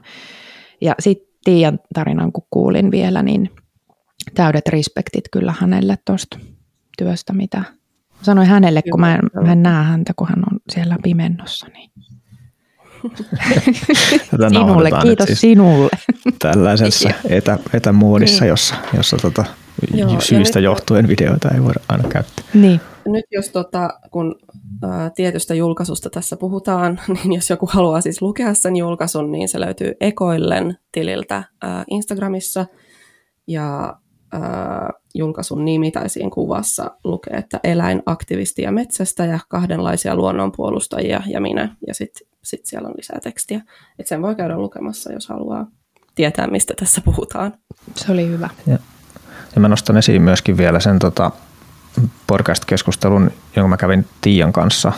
[0.81, 3.51] Ja sitten Tiian tarinan kun kuulin vielä, niin
[4.35, 6.39] täydet respektit kyllä hänelle tuosta
[6.97, 7.63] työstä, mitä
[8.21, 11.67] sanoin hänelle, kun mä en, mä en näe häntä, kun hän on siellä pimennossa.
[11.67, 11.91] Niin.
[14.49, 15.89] Sinulle, kiitos siis sinulle.
[16.39, 18.49] Tällaisessa etä, etämuodissa, niin.
[18.49, 19.45] jossa, jossa tota,
[19.93, 22.45] Joo, syistä nyt, johtuen videoita ei voida aina käyttää.
[22.53, 22.81] Niin.
[23.05, 24.35] Nyt jos tota, kun
[24.83, 29.59] ä, tietystä julkaisusta tässä puhutaan, niin jos joku haluaa siis lukea sen julkaisun, niin se
[29.59, 32.65] löytyy Ekoillen tililtä ä, Instagramissa.
[33.47, 33.95] Ja
[34.33, 34.39] ä,
[35.15, 41.75] julkaisun nimi tai siinä kuvassa lukee, että eläinaktivisti ja metsästäjä, kahdenlaisia luonnonpuolustajia ja minä.
[41.87, 43.61] Ja sitten sit siellä on lisää tekstiä.
[43.99, 45.67] Et sen voi käydä lukemassa, jos haluaa
[46.15, 47.53] tietää, mistä tässä puhutaan.
[47.95, 48.49] Se oli hyvä.
[48.67, 48.77] Ja,
[49.55, 51.31] ja mä nostan esiin myöskin vielä sen tota,
[52.27, 54.91] podcast-keskustelun, jonka mä kävin Tiian kanssa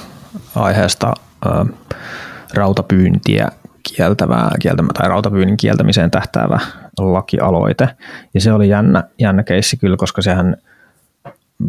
[0.55, 1.13] aiheesta
[1.45, 1.65] ä,
[2.53, 3.47] rautapyyntiä
[3.95, 6.59] kieltävää, kieltämä, tai rautapyynnin kieltämiseen tähtäävä
[6.97, 7.89] lakialoite.
[8.33, 10.57] Ja se oli jännä, jännä keissi kyllä, koska sehän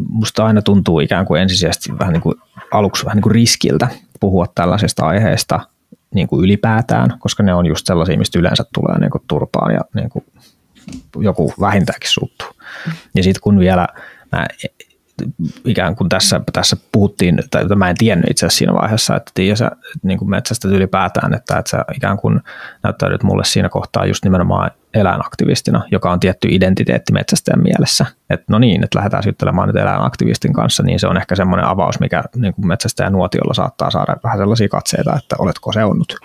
[0.09, 2.35] musta aina tuntuu ikään kuin ensisijaisesti vähän niin kuin
[2.73, 3.89] aluksi vähän niin kuin riskiltä
[4.21, 5.61] puhua tällaisesta aiheesta
[6.15, 9.81] niin kuin ylipäätään, koska ne on just sellaisia, mistä yleensä tulee niin kuin turpaan ja
[9.95, 10.25] niin kuin
[11.17, 12.49] joku vähintäänkin suuttuu.
[13.15, 13.87] Ja sitten kun vielä
[14.33, 14.47] mä
[15.65, 19.57] ikään kuin tässä, tässä puhuttiin, tai mä en tiennyt itse asiassa siinä vaiheessa, että tiedä
[19.57, 19.71] sä
[20.03, 22.41] niin kuin metsästä ylipäätään, että, että sä ikään kuin
[22.83, 28.07] näyttäydyt mulle siinä kohtaa just nimenomaan eläinaktivistina, joka on tietty identiteetti metsästäjän mielessä.
[28.31, 32.01] Että no niin, että lähdetään syttelemään nyt eläinaktivistin kanssa, niin se on ehkä semmoinen avaus,
[32.01, 36.17] mikä niin kuin metsästäjän nuotiolla saattaa saada vähän sellaisia katseita, että oletko seonnut.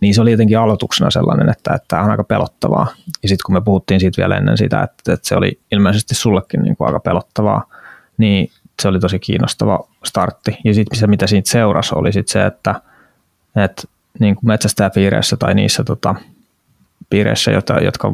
[0.00, 2.86] Niin se oli jotenkin aloituksena sellainen, että, että tämä on aika pelottavaa.
[3.22, 6.62] Ja sitten kun me puhuttiin siitä vielä ennen sitä, että, että se oli ilmeisesti sullekin
[6.62, 7.64] niin kuin aika pelottavaa,
[8.18, 8.50] niin
[8.82, 10.58] se oli tosi kiinnostava startti.
[10.64, 12.74] Ja sitten se, mitä siitä seurasi, oli sit se, että,
[13.56, 13.82] että
[14.18, 16.14] niin kuin metsästäjäpiireissä tai niissä tota,
[17.10, 18.12] piireissä, joita, jotka,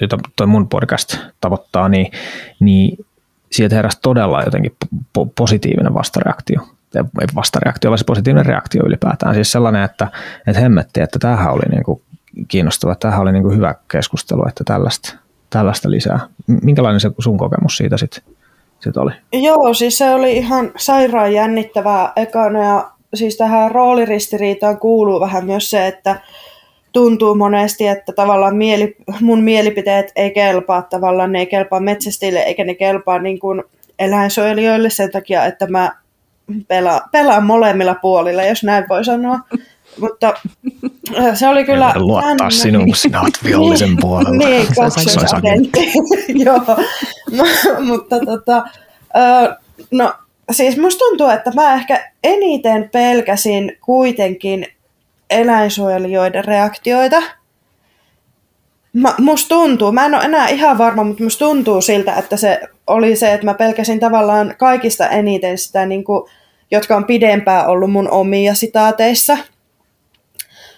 [0.00, 2.12] joita toi mun podcast tavoittaa, niin,
[2.60, 3.04] niin
[3.52, 4.76] sieltä heräsi todella jotenkin
[5.18, 6.60] po- positiivinen vastareaktio.
[6.96, 9.34] Ei vastareaktio, vaan se positiivinen reaktio ylipäätään.
[9.34, 10.08] Siis sellainen, että,
[10.46, 12.02] että hemmetti, että tämähän oli niin kuin
[12.48, 15.14] kiinnostava, tämähän oli niin kuin hyvä keskustelu, että tällaista,
[15.50, 16.20] tällaista lisää.
[16.62, 18.22] Minkälainen se sun kokemus siitä sitten
[18.80, 19.12] sit oli?
[19.32, 25.70] Joo, siis se oli ihan sairaan jännittävää ekana ja siis tähän rooliristiriitaan kuuluu vähän myös
[25.70, 26.20] se, että
[26.92, 32.64] tuntuu monesti, että tavallaan mieli, mun mielipiteet ei kelpaa, tavallaan ne ei kelpaa metsästille eikä
[32.64, 33.62] ne kelpaa niin kuin
[33.98, 35.92] eläinsuojelijoille sen takia, että mä
[36.68, 39.38] pela, pelaan molemmilla puolilla, jos näin voi sanoa.
[40.00, 40.34] Mutta
[41.18, 41.92] äh, se oli kyllä...
[41.94, 42.50] luottaa jännä.
[42.50, 44.48] sinuun, kun sinä olet vihollisen puolella.
[44.48, 45.92] niin, kaksoisagentti.
[46.44, 46.60] Joo,
[47.86, 48.62] mutta tota,
[49.90, 50.12] no
[50.50, 54.66] siis musta tuntuu, että mä ehkä eniten pelkäsin kuitenkin
[55.32, 57.22] eläinsuojelijoiden reaktioita.
[58.92, 62.60] Mä, musta tuntuu, mä en ole enää ihan varma, mutta musta tuntuu siltä, että se
[62.86, 66.30] oli se, että mä pelkäsin tavallaan kaikista eniten sitä, niin kuin,
[66.70, 69.38] jotka on pidempään ollut mun omia sitaateissa.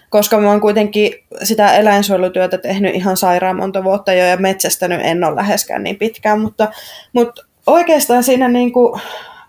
[0.09, 5.23] Koska mä oon kuitenkin sitä eläinsuojelutyötä tehnyt ihan sairaan monta vuotta jo ja metsästänyt en
[5.23, 6.67] ole läheskään niin pitkään, mutta,
[7.13, 9.01] mutta oikeastaan siinä niin kuin,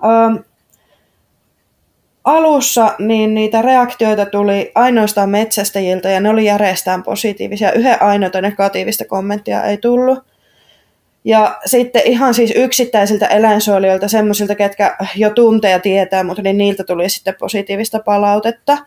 [0.04, 0.36] ähm,
[2.26, 7.72] alussa niin niitä reaktioita tuli ainoastaan metsästäjiltä ja ne oli järjestään positiivisia.
[7.72, 10.18] Yhden ainoita negatiivista kommenttia ei tullut.
[11.24, 16.84] Ja sitten ihan siis yksittäisiltä eläinsuojelijoilta, semmoisilta, ketkä jo tuntee ja tietää, mutta niin niiltä
[16.84, 18.78] tuli sitten positiivista palautetta.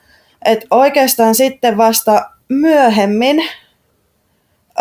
[0.46, 3.40] Et oikeastaan sitten vasta myöhemmin,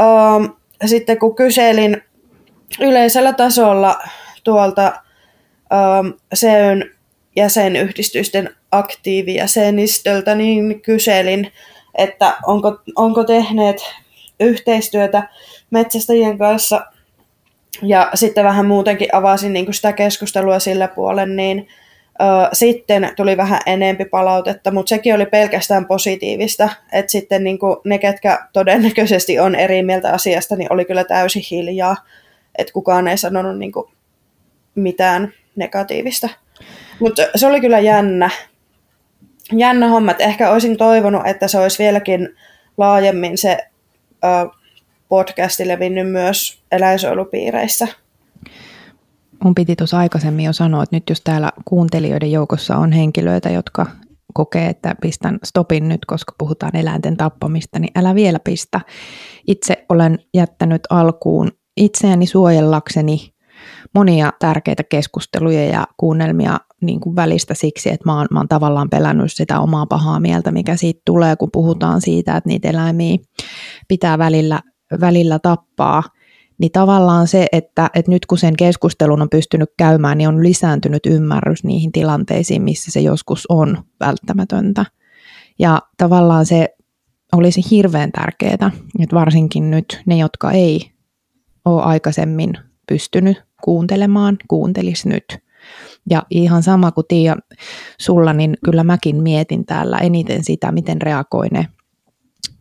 [0.00, 0.44] ähm,
[0.86, 2.02] sitten kun kyselin
[2.80, 3.98] yleisellä tasolla
[4.44, 4.86] tuolta
[5.72, 6.97] ähm, SEYn
[7.38, 11.52] jäsenyhdistysten aktiivijäsenistöltä, niin kyselin,
[11.94, 13.76] että onko, onko tehneet
[14.40, 15.28] yhteistyötä
[15.70, 16.86] metsästäjien kanssa
[17.82, 21.68] ja sitten vähän muutenkin avasin niin sitä keskustelua sillä puolen, niin
[22.20, 27.98] ö, sitten tuli vähän enempi palautetta, mutta sekin oli pelkästään positiivista, että sitten niin ne,
[27.98, 31.96] ketkä todennäköisesti on eri mieltä asiasta, niin oli kyllä täysin hiljaa,
[32.58, 33.72] että kukaan ei sanonut niin
[34.74, 36.28] mitään negatiivista.
[37.00, 38.30] Mutta se oli kyllä jännä.
[39.52, 40.10] jännä homma.
[40.10, 42.28] Että ehkä olisin toivonut, että se olisi vieläkin
[42.76, 43.58] laajemmin se
[44.24, 44.50] ö,
[45.08, 47.88] podcasti levinnyt myös eläinsuojelupiireissä.
[49.44, 53.86] Mun piti tuossa aikaisemmin jo sanoa, että nyt jos täällä kuuntelijoiden joukossa on henkilöitä, jotka
[54.34, 58.80] kokee, että pistän stopin nyt, koska puhutaan eläinten tappamista, niin älä vielä pistä.
[59.46, 63.32] Itse olen jättänyt alkuun itseäni suojellakseni
[63.94, 68.90] monia tärkeitä keskusteluja ja kuunnelmia niin kuin välistä siksi, että mä oon, mä oon tavallaan
[68.90, 73.16] pelännyt sitä omaa pahaa mieltä, mikä siitä tulee, kun puhutaan siitä, että niitä eläimiä
[73.88, 74.60] pitää välillä,
[75.00, 76.02] välillä tappaa–
[76.58, 81.06] niin tavallaan se, että, että nyt kun sen keskustelun on pystynyt käymään, niin on lisääntynyt
[81.06, 84.84] ymmärrys niihin tilanteisiin, missä se joskus on välttämätöntä.
[85.58, 86.68] Ja tavallaan se
[87.32, 90.90] olisi hirveän tärkeää, että varsinkin nyt ne, jotka ei
[91.64, 92.52] ole aikaisemmin
[92.88, 95.47] pystynyt kuuntelemaan, kuuntelisi nyt.
[96.10, 97.36] Ja ihan sama kuin Tiia
[98.00, 101.66] sulla, niin kyllä mäkin mietin täällä eniten sitä, miten reagoi ne,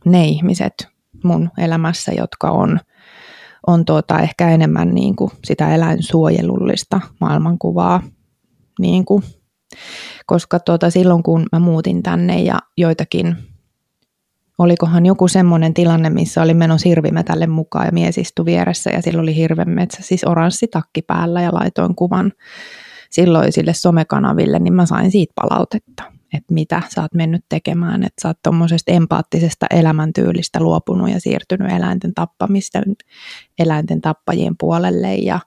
[0.05, 0.88] ne ihmiset
[1.23, 2.79] mun elämässä, jotka on–
[3.67, 8.01] on tuota ehkä enemmän niin kuin sitä eläinsuojelullista maailmankuvaa,
[8.79, 9.23] niin kuin,
[10.25, 13.35] koska tuota, silloin kun mä muutin tänne ja joitakin,
[14.57, 19.21] olikohan joku semmoinen tilanne, missä oli meno sirvimetälle mukaan ja mies istui vieressä ja sillä
[19.21, 22.31] oli hirvenmetsä, siis oranssi takki päällä ja laitoin kuvan
[23.09, 26.03] silloisille somekanaville, niin mä sain siitä palautetta
[26.33, 31.71] että mitä sä oot mennyt tekemään, että sä oot tuommoisesta empaattisesta elämäntyylistä luopunut ja siirtynyt
[31.71, 32.79] eläinten tappamista
[33.59, 35.15] eläinten tappajien puolelle.
[35.15, 35.39] Ja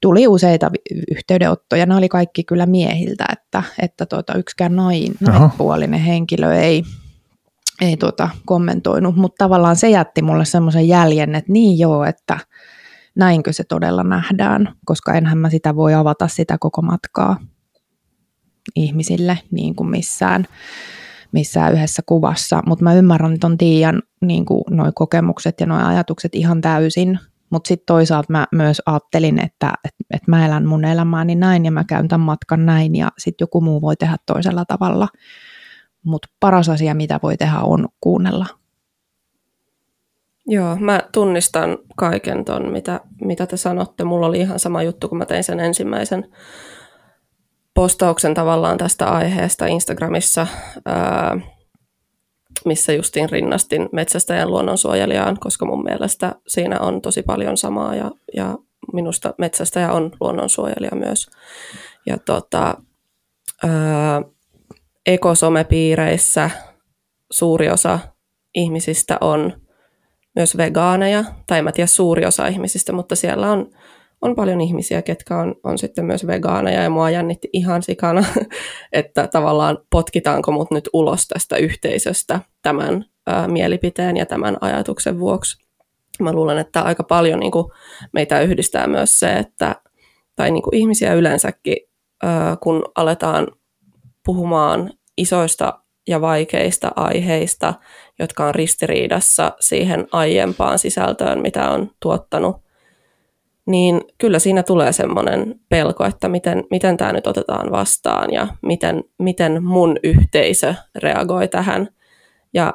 [0.00, 0.70] tuli useita
[1.10, 6.82] yhteydenottoja, ne oli kaikki kyllä miehiltä, että, että tuota, yksikään nain, naispuolinen henkilö ei,
[7.80, 12.38] ei tuota, kommentoinut, mutta tavallaan se jätti mulle semmoisen jäljen, että niin joo, että
[13.16, 17.36] näinkö se todella nähdään, koska enhän mä sitä voi avata sitä koko matkaa
[18.76, 20.46] ihmisille niin kuin missään,
[21.32, 26.60] missään yhdessä kuvassa, mutta mä ymmärrän ton Tiian niin nuo kokemukset ja nuo ajatukset ihan
[26.60, 27.18] täysin,
[27.50, 31.72] mutta sitten toisaalta mä myös ajattelin, että, että, että mä elän mun elämääni näin ja
[31.72, 35.08] mä käyn tämän matkan näin ja sitten joku muu voi tehdä toisella tavalla.
[36.02, 38.46] Mutta paras asia, mitä voi tehdä, on kuunnella.
[40.46, 44.04] Joo, mä tunnistan kaiken ton, mitä, mitä te sanotte.
[44.04, 46.30] Mulla oli ihan sama juttu, kun mä tein sen ensimmäisen
[47.74, 50.46] postauksen tavallaan tästä aiheesta Instagramissa,
[50.84, 51.40] ää,
[52.64, 58.58] missä justiin rinnastin metsästäjän luonnonsuojelijaan, koska mun mielestä siinä on tosi paljon samaa ja, ja
[58.92, 61.26] minusta metsästäjä on luonnonsuojelija myös.
[62.06, 62.74] Ja tota,
[63.62, 64.22] ää,
[65.06, 66.50] ekosomepiireissä
[67.30, 67.98] suuri osa
[68.54, 69.65] ihmisistä on
[70.36, 73.70] myös vegaaneja, tai mä tiedä suuri osa ihmisistä, mutta siellä on
[74.22, 78.24] on paljon ihmisiä, ketkä on, on sitten myös vegaaneja ja mua jännitti ihan sikana,
[78.92, 85.66] että tavallaan potkitaanko mut nyt ulos tästä yhteisöstä tämän ää, mielipiteen ja tämän ajatuksen vuoksi.
[86.20, 87.66] Mä luulen, että aika paljon niin kuin,
[88.12, 89.76] meitä yhdistää myös se, että,
[90.36, 91.76] tai niin kuin ihmisiä yleensäkin,
[92.22, 93.46] ää, kun aletaan
[94.24, 97.74] puhumaan isoista ja vaikeista aiheista,
[98.18, 102.66] jotka on ristiriidassa siihen aiempaan sisältöön, mitä on tuottanut
[103.66, 109.04] niin kyllä siinä tulee semmoinen pelko, että miten, miten tämä nyt otetaan vastaan ja miten,
[109.18, 111.88] miten mun yhteisö reagoi tähän.
[112.54, 112.74] Ja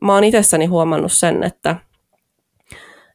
[0.00, 1.76] mä oon itsessäni huomannut sen, että,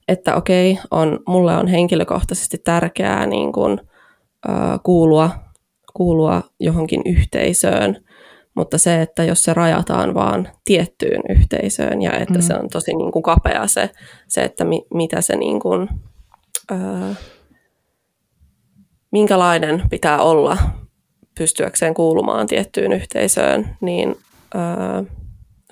[0.07, 3.79] että okei, on, mulle on henkilökohtaisesti tärkeää niin kuin,
[4.49, 5.29] äh, kuulua,
[5.93, 8.06] kuulua johonkin yhteisöön,
[8.57, 12.41] mutta se, että jos se rajataan vaan tiettyyn yhteisöön ja että mm.
[12.41, 13.89] se on tosi niin kuin kapea se,
[14.27, 15.89] se että mi, mitä se niin kuin,
[16.71, 16.77] öö,
[19.11, 20.57] minkälainen pitää olla
[21.37, 24.15] pystyäkseen kuulumaan tiettyyn yhteisöön, niin
[24.55, 25.03] öö,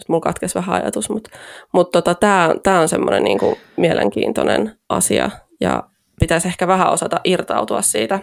[0.08, 1.30] mulla katkesi vähän ajatus, mutta,
[1.74, 5.30] mutta tota, tämä on semmoinen niinku mielenkiintoinen asia
[5.62, 5.84] ja
[6.20, 8.20] pitäisi ehkä vähän osata irtautua siitä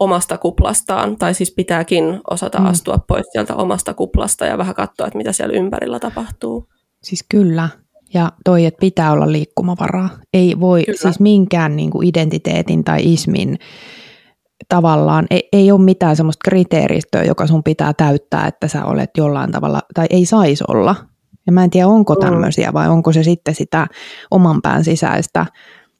[0.00, 2.66] omasta kuplastaan, tai siis pitääkin osata mm.
[2.66, 6.68] astua pois sieltä omasta kuplasta ja vähän katsoa, että mitä siellä ympärillä tapahtuu.
[7.02, 7.68] Siis kyllä,
[8.14, 10.08] ja toi, että pitää olla liikkumavaraa.
[10.32, 10.98] Ei voi, Kyllä.
[10.98, 13.58] siis minkään niin kuin identiteetin tai ismin
[14.68, 19.52] tavallaan, ei, ei ole mitään semmoista kriteeristöä, joka sun pitää täyttää, että sä olet jollain
[19.52, 20.94] tavalla, tai ei saisi olla.
[21.46, 22.20] Ja mä en tiedä, onko mm.
[22.20, 23.86] tämmöisiä vai onko se sitten sitä
[24.30, 25.46] oman pään sisäistä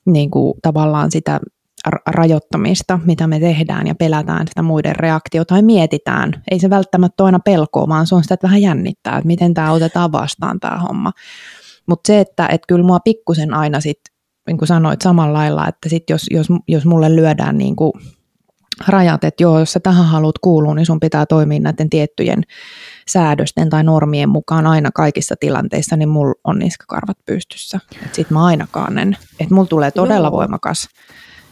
[0.06, 1.40] niin kuin tavallaan sitä
[2.06, 6.42] rajoittamista, mitä me tehdään ja pelätään sitä muiden reaktiota tai mietitään.
[6.50, 9.72] Ei se välttämättä aina pelkoa, vaan se on sitä, että vähän jännittää, että miten tämä
[9.72, 11.12] otetaan vastaan tämä homma.
[11.88, 14.14] Mutta se, että et kyllä mua pikkusen aina sitten,
[14.46, 17.92] niin kuin sanoit samalla lailla, että sit jos, jos, jos mulle lyödään niin kuin
[18.88, 22.42] rajat, että joo, jos sä tähän haluat kuulua, niin sun pitää toimia näiden tiettyjen
[23.08, 27.80] säädösten tai normien mukaan aina kaikissa tilanteissa, niin mulla on niskakarvat pystyssä.
[28.12, 29.16] Sitten mä aina kaannen.
[29.40, 30.36] Että mulla tulee todella joo.
[30.36, 30.88] voimakas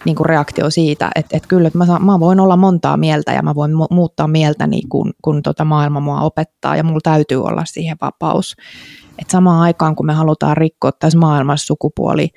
[0.04, 3.42] niin kuin reaktio siitä, että, että kyllä että mä, mä voin olla montaa mieltä ja
[3.42, 7.42] mä voin mu- muuttaa mieltä, niin kun, kun tota maailma mua opettaa ja mulla täytyy
[7.42, 8.56] olla siihen vapaus.
[9.18, 12.28] Et samaan aikaan, kun me halutaan rikkoa tässä maailmassa sukupuoli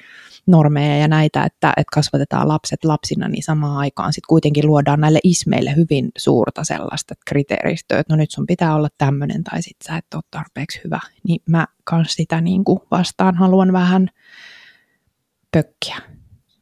[0.47, 5.19] normeja ja näitä, että, että kasvatetaan lapset lapsina, niin samaan aikaan sitten kuitenkin luodaan näille
[5.23, 9.97] ismeille hyvin suurta sellaista kriteeristöä, että no nyt sun pitää olla tämmöinen tai sit sä
[9.97, 10.99] et ole tarpeeksi hyvä.
[11.23, 14.09] Niin mä kans sitä niin kuin vastaan haluan vähän
[15.51, 16.16] pökkiä.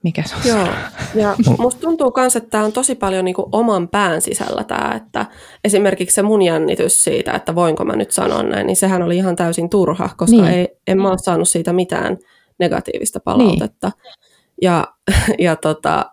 [0.06, 0.42] Mikä se on?
[0.46, 0.68] Joo,
[1.24, 4.94] ja musta tuntuu myös, että tämä on tosi paljon niin kuin oman pään sisällä tämä,
[4.96, 5.26] että
[5.64, 9.36] esimerkiksi se mun jännitys siitä, että voinko mä nyt sanoa näin, niin sehän oli ihan
[9.36, 10.54] täysin turha, koska niin.
[10.54, 12.18] ei, en mä ole saanut siitä mitään
[12.60, 13.88] negatiivista palautetta.
[13.88, 14.14] Niin.
[14.62, 14.88] Ja,
[15.40, 16.06] ja tota,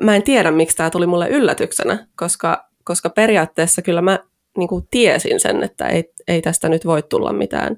[0.00, 4.18] mä en tiedä, miksi tämä tuli mulle yllätyksenä, koska, koska periaatteessa kyllä mä
[4.58, 7.76] niin kuin tiesin sen, että ei, ei tästä nyt voi tulla mitään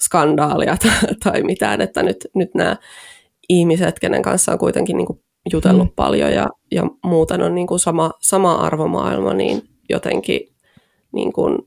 [0.00, 2.76] skandaalia tai, tai mitään, että nyt, nyt nämä
[3.48, 5.20] ihmiset, kenen kanssa on kuitenkin niin kuin
[5.52, 5.94] jutellut mm.
[5.96, 10.40] paljon ja, ja muuten on niin kuin sama, sama arvomaailma, niin jotenkin
[11.12, 11.58] niin kuin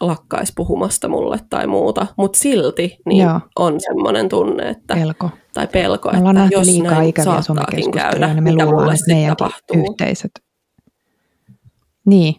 [0.00, 3.40] lakkaisi puhumasta mulle tai muuta, mutta silti niin Joo.
[3.58, 5.30] on semmoinen tunne, että, pelko.
[5.54, 9.36] tai pelko, me että jos liikaa näin ikäviä käydä, niin me mitä luullaan, että meidän
[9.90, 10.32] yhteisöt.
[12.06, 12.34] Niin.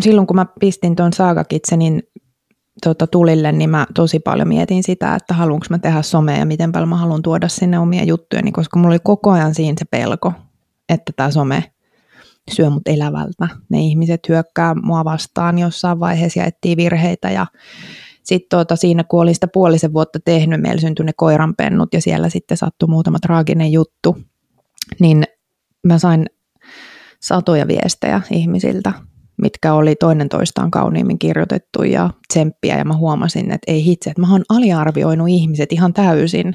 [0.00, 2.02] Silloin kun mä pistin tuon Saagakitsenin
[2.84, 6.72] tota, tulille, niin mä tosi paljon mietin sitä, että haluanko mä tehdä somea ja miten
[6.72, 10.32] paljon mä haluan tuoda sinne omia juttuja, koska mulla oli koko ajan siinä se pelko,
[10.88, 11.64] että tämä some
[12.50, 13.48] syö mut elävältä.
[13.68, 17.46] Ne ihmiset hyökkää mua vastaan jossain vaiheessa ja etsii virheitä ja
[18.22, 22.28] sitten tuota, siinä, kun olin sitä puolisen vuotta tehnyt, meillä syntyi ne koiranpennut ja siellä
[22.28, 24.16] sitten sattui muutama traaginen juttu,
[25.00, 25.24] niin
[25.86, 26.26] mä sain
[27.20, 28.92] satoja viestejä ihmisiltä,
[29.42, 34.20] mitkä oli toinen toistaan kauniimmin kirjoitettu ja tsemppiä ja mä huomasin, että ei hitse, että
[34.20, 36.54] mä oon aliarvioinut ihmiset ihan täysin.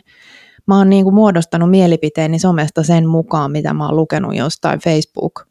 [0.67, 5.47] Mä oon niin kuin muodostanut mielipiteeni somesta sen mukaan, mitä mä oon lukenut jostain Facebook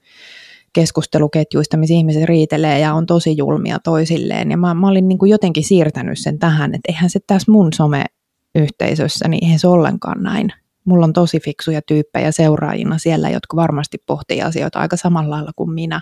[0.76, 4.50] keskusteluketjuista, missä ihmiset riitelee ja on tosi julmia toisilleen.
[4.50, 7.72] Ja mä, mä olin niin kuin jotenkin siirtänyt sen tähän, että eihän se tässä mun
[7.72, 10.52] some-yhteisössä, niin eihän se ollenkaan näin.
[10.84, 15.70] Mulla on tosi fiksuja tyyppejä seuraajina siellä, jotka varmasti pohtii asioita aika samalla lailla kuin
[15.70, 16.00] minä.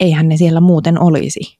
[0.00, 1.58] Eihän ne siellä muuten olisi.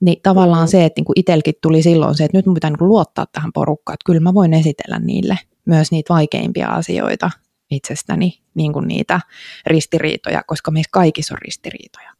[0.00, 3.26] Niin tavallaan se, että niinku itelkin tuli silloin se, että nyt mun pitää niinku luottaa
[3.32, 7.30] tähän porukkaan, että kyllä mä voin esitellä niille myös niitä vaikeimpia asioita
[7.70, 9.20] itsestäni, niin kuin niitä
[9.66, 12.10] ristiriitoja, koska meissä kaikissa on ristiriitoja.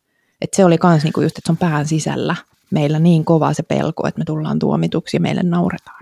[0.41, 2.37] Et se oli myös niinku just, että se on pään sisällä
[2.71, 6.00] meillä niin kova se pelko, että me tullaan tuomituksi ja meille nauretaan.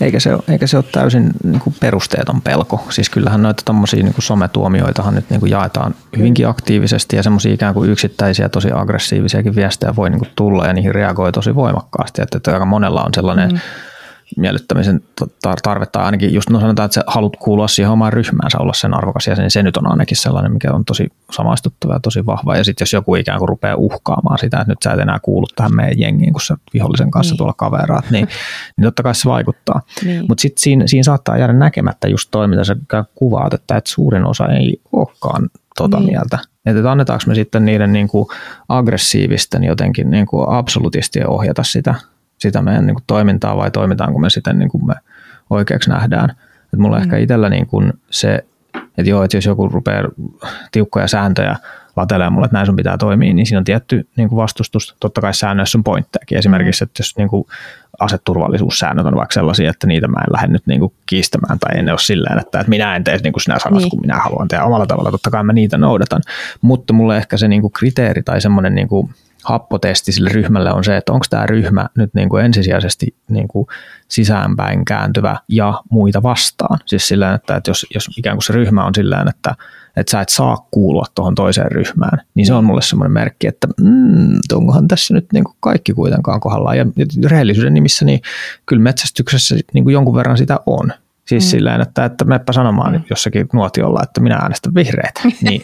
[0.00, 2.86] Eikä se, eikä se ole täysin niin kuin perusteeton pelko.
[2.90, 7.54] Siis kyllähän noita tommosia niin kuin sometuomioitahan nyt niin kuin jaetaan hyvinkin aktiivisesti ja semmoisia
[7.54, 12.22] ikään kuin yksittäisiä tosi aggressiivisiakin viestejä voi niin kuin tulla ja niihin reagoi tosi voimakkaasti.
[12.22, 13.60] Että, että aika monella on sellainen mm
[14.36, 15.02] miellyttämisen
[15.62, 19.26] tarvetta, ainakin just no sanotaan, että sä haluat kuulua siihen omaan ryhmäänsä, olla sen arvokas
[19.26, 22.56] jäsen, niin se nyt on ainakin sellainen, mikä on tosi samaistuttava ja tosi vahva.
[22.56, 25.46] Ja sitten jos joku ikään kuin rupeaa uhkaamaan sitä, että nyt sä et enää kuulu
[25.56, 27.38] tähän meidän jengiin, kun sä vihollisen kanssa niin.
[27.38, 28.28] tuolla kaveraat, niin,
[28.76, 29.80] niin totta kai se vaikuttaa.
[30.04, 30.24] Niin.
[30.28, 32.76] Mutta sitten siinä, siinä saattaa jäädä näkemättä just toi, mitä sä
[33.14, 36.10] kuvaat, että, että suurin osa ei olekaan tota niin.
[36.10, 36.38] mieltä.
[36.66, 38.28] Että annetaanko me sitten niiden niin kuin
[38.68, 41.94] aggressiivisten jotenkin niin kuin absolutistien ohjata sitä
[42.38, 44.94] sitä meidän niin kuin toimintaa vai toimitaanko me sitten niin kuin me
[45.50, 46.30] oikeaksi nähdään.
[46.74, 47.02] Et mulla mm.
[47.02, 50.02] ehkä itsellä niin kuin se, että joo, että jos joku rupeaa
[50.72, 51.56] tiukkoja sääntöjä
[51.96, 54.96] latelemaan mulle, että näin sun pitää toimia, niin siinä on tietty niin kuin vastustus.
[55.00, 56.38] Totta kai säännöissä on pointtejakin.
[56.38, 57.44] Esimerkiksi, että jos niin kuin
[58.00, 61.88] aseturvallisuussäännöt on vaikka sellaisia, että niitä mä en lähde nyt niin kuin kiistämään tai en
[61.88, 63.90] ole silleen, että, että minä en tee niin kuin sinä sanot, niin.
[63.90, 65.10] kun minä haluan tehdä omalla tavalla.
[65.10, 66.22] Totta kai mä niitä noudatan.
[66.60, 69.10] Mutta mulle ehkä se niin kuin kriteeri tai semmoinen niin kuin
[69.46, 73.66] happotesti sille ryhmälle on se, että onko tämä ryhmä nyt niin kuin ensisijaisesti niin kuin
[74.08, 76.78] sisäänpäin kääntyvä ja muita vastaan.
[76.86, 79.54] Siis sillä että, että jos, jos ikään kuin se ryhmä on sillä että,
[79.96, 83.68] että sä et saa kuulua tuohon toiseen ryhmään, niin se on mulle semmoinen merkki, että
[83.80, 86.76] mm, onkohan tässä nyt niin kuin kaikki kuitenkaan kohdallaan.
[86.78, 86.86] Ja
[87.26, 88.20] rehellisyyden nimissä, niin
[88.66, 90.92] kyllä metsästyksessä niin kuin jonkun verran sitä on.
[91.26, 91.48] Siis mm.
[91.48, 93.02] silleen, että, että meppä sanomaan mm.
[93.10, 95.62] jossakin nuotiolla, että minä äänestän vihreitä, niin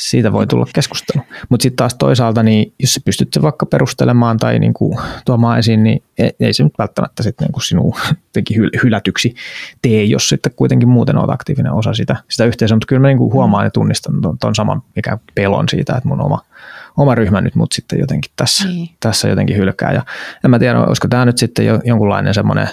[0.00, 1.22] siitä voi tulla keskustelu.
[1.48, 5.58] Mutta sitten taas toisaalta, niin jos sä pystyt se vaikka perustelemaan tai niin kuin tuomaan
[5.58, 7.94] esiin, niin ei, ei se nyt välttämättä sitten niin sinun
[8.54, 9.34] hyl- hylätyksi
[9.82, 12.76] tee, jos sitten kuitenkin muuten olet aktiivinen osa sitä, sitä yhteisöä.
[12.76, 16.08] Mutta kyllä mä niin kuin huomaan ja tunnistan ton, ton saman mikä pelon siitä, että
[16.08, 16.40] mun oma,
[16.96, 18.88] oma ryhmä nyt mut sitten jotenkin tässä, niin.
[19.00, 19.92] tässä jotenkin hylkää.
[19.92, 20.02] Ja
[20.44, 22.68] en mä tiedä, olisiko tämä nyt sitten jo, jonkunlainen semmoinen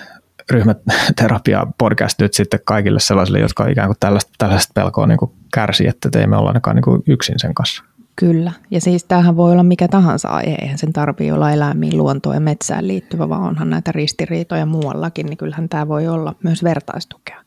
[0.51, 5.87] ryhmäterapia podcast nyt sitten kaikille sellaisille, jotka ikään kuin tällaista, tällaista pelkoa niin kuin kärsii,
[5.87, 7.83] että ei me olla ainakaan niin kuin yksin sen kanssa.
[8.15, 12.35] Kyllä, ja siis tämähän voi olla mikä tahansa aihe, eihän sen tarvitse olla eläimiin, luontoon
[12.35, 17.43] ja metsään liittyvä, vaan onhan näitä ristiriitoja muuallakin, niin kyllähän tämä voi olla myös vertaistukea.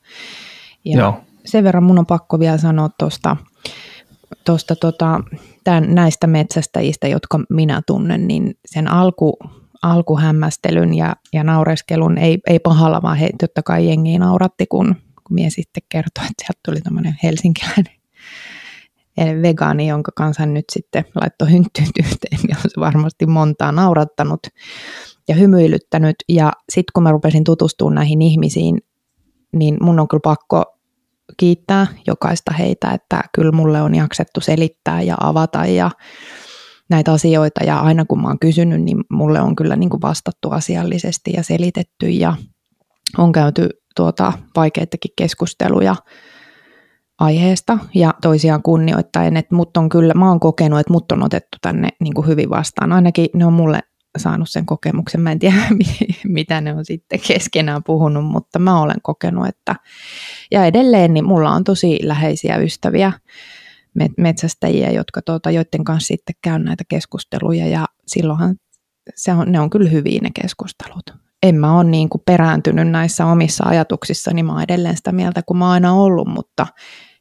[0.84, 1.20] Ja Joo.
[1.44, 3.36] sen verran mun on pakko vielä sanoa tuosta
[4.44, 5.20] tosta, tota,
[5.64, 9.38] tämän, näistä metsästäjistä, jotka minä tunnen, niin sen alku,
[9.82, 15.34] alkuhämmästelyn ja, ja naureskelun ei, ei pahalla, vaan he totta kai jengiä nauratti, kun, kun
[15.34, 18.00] mies sitten kertoi, että sieltä tuli tämmöinen helsinkiläinen
[19.42, 24.40] vegaani, jonka kanssa nyt sitten laittoi hynttyyt yhteen, ja on se varmasti montaa naurattanut
[25.28, 26.16] ja hymyilyttänyt.
[26.28, 28.78] Ja sitten kun mä rupesin tutustumaan näihin ihmisiin,
[29.52, 30.64] niin mun on kyllä pakko
[31.36, 35.90] kiittää jokaista heitä, että kyllä mulle on jaksettu selittää ja avata ja
[36.90, 40.50] näitä asioita ja aina kun mä oon kysynyt, niin mulle on kyllä niin kuin vastattu
[40.50, 42.36] asiallisesti ja selitetty ja
[43.18, 45.96] on käyty tuota vaikeitakin keskusteluja
[47.18, 51.58] aiheesta ja toisiaan kunnioittaen, että mut on kyllä, mä oon kokenut, että mut on otettu
[51.62, 52.92] tänne niin kuin hyvin vastaan.
[52.92, 53.80] Ainakin ne on mulle
[54.18, 55.20] saanut sen kokemuksen.
[55.20, 55.56] Mä en tiedä,
[56.24, 59.76] mitä ne on sitten keskenään puhunut, mutta mä olen kokenut, että
[60.50, 63.12] ja edelleen niin mulla on tosi läheisiä ystäviä,
[64.16, 68.56] metsästäjiä, jotka tuota, joiden kanssa sitten käyn näitä keskusteluja ja silloinhan
[69.14, 71.10] se on, ne on kyllä hyviä ne keskustelut.
[71.42, 75.42] En mä ole niin kuin perääntynyt näissä omissa ajatuksissa, niin mä oon edelleen sitä mieltä
[75.42, 76.66] kuin mä oon aina ollut, mutta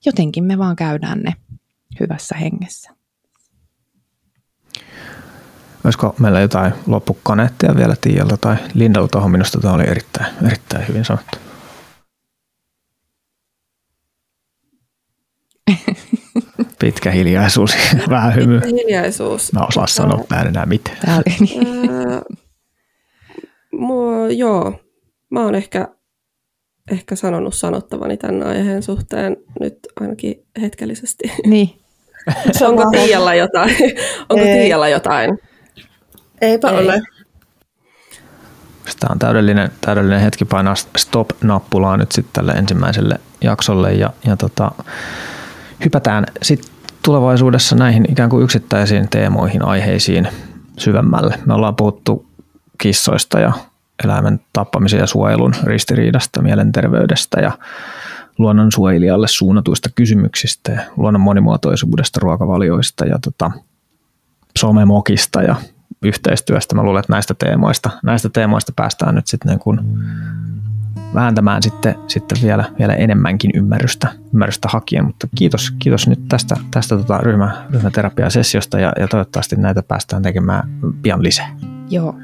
[0.06, 1.34] jotenkin me vaan käydään ne
[2.00, 2.92] hyvässä hengessä.
[5.84, 9.32] Olisiko meillä jotain loppukaneettia vielä Tiialta tai Lindalta tuohon?
[9.32, 11.49] Minusta tämä oli erittäin, erittäin hyvin sanottu.
[16.80, 17.78] Pitkä hiljaisuus,
[18.10, 18.60] vähän hymy.
[18.60, 19.54] Pitkä hiljaisuus.
[19.54, 20.98] Mä osaan sanoa mä enää mitään.
[21.06, 21.68] Tämä oli niin.
[23.72, 24.80] Mua, joo,
[25.30, 25.88] mä oon ehkä,
[26.92, 31.32] ehkä sanonut sanottavani tämän aiheen suhteen nyt ainakin hetkellisesti.
[31.46, 31.80] Niin.
[32.68, 33.76] Onko Tiialla jotain?
[34.30, 35.40] Onko Tiialla jotain?
[36.42, 36.78] Eipä Ei.
[36.78, 37.02] ole.
[39.00, 44.72] Tämä on täydellinen, täydellinen hetki painaa stop-nappulaa nyt sitten tälle ensimmäiselle jaksolle ja, ja tota,
[45.86, 46.72] hypätään sitten
[47.06, 50.28] tulevaisuudessa näihin ikään kuin yksittäisiin teemoihin, aiheisiin
[50.78, 51.40] syvemmälle.
[51.46, 52.26] Me ollaan puhuttu
[52.78, 53.54] kissoista ja
[54.04, 57.52] eläimen tappamisen ja suojelun ristiriidasta, mielenterveydestä ja
[58.38, 63.52] luonnonsuojelijalle suunnatuista kysymyksistä ja luonnon monimuotoisuudesta, ruokavalioista ja tota,
[64.58, 65.56] somemokista ja
[66.02, 66.76] yhteistyöstä.
[66.76, 69.80] Mä luulen, että näistä teemoista, näistä teemoista päästään nyt sitten niin
[71.14, 75.06] vääntämään sitten, sitten vielä, vielä enemmänkin ymmärrystä, ymmärrystä hakien.
[75.06, 80.70] Mutta kiitos, kiitos nyt tästä, tästä tota ryhmä, ryhmäterapiasessiosta ja, ja toivottavasti näitä päästään tekemään
[81.02, 81.56] pian lisää.
[81.90, 82.16] Joo,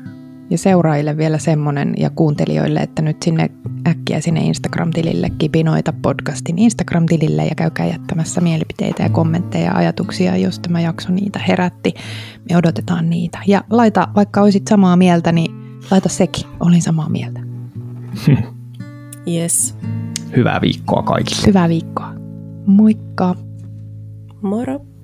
[0.50, 3.50] ja seuraajille vielä semmoinen ja kuuntelijoille, että nyt sinne
[3.88, 10.60] äkkiä sinne Instagram-tilille Kipinoita podcastin Instagram-tilille ja käykää jättämässä mielipiteitä ja kommentteja ja ajatuksia, jos
[10.60, 11.94] tämä jakso niitä herätti.
[12.50, 13.40] Me odotetaan niitä.
[13.48, 16.46] Ja laita, vaikka olisit samaa mieltä, niin laita sekin.
[16.60, 17.40] Olin samaa mieltä.
[19.28, 19.78] Yes.
[20.36, 21.42] Hyvää viikkoa kaikille.
[21.48, 22.14] Hyvää viikkoa.
[22.66, 23.36] Moikka.
[24.42, 24.95] Moro.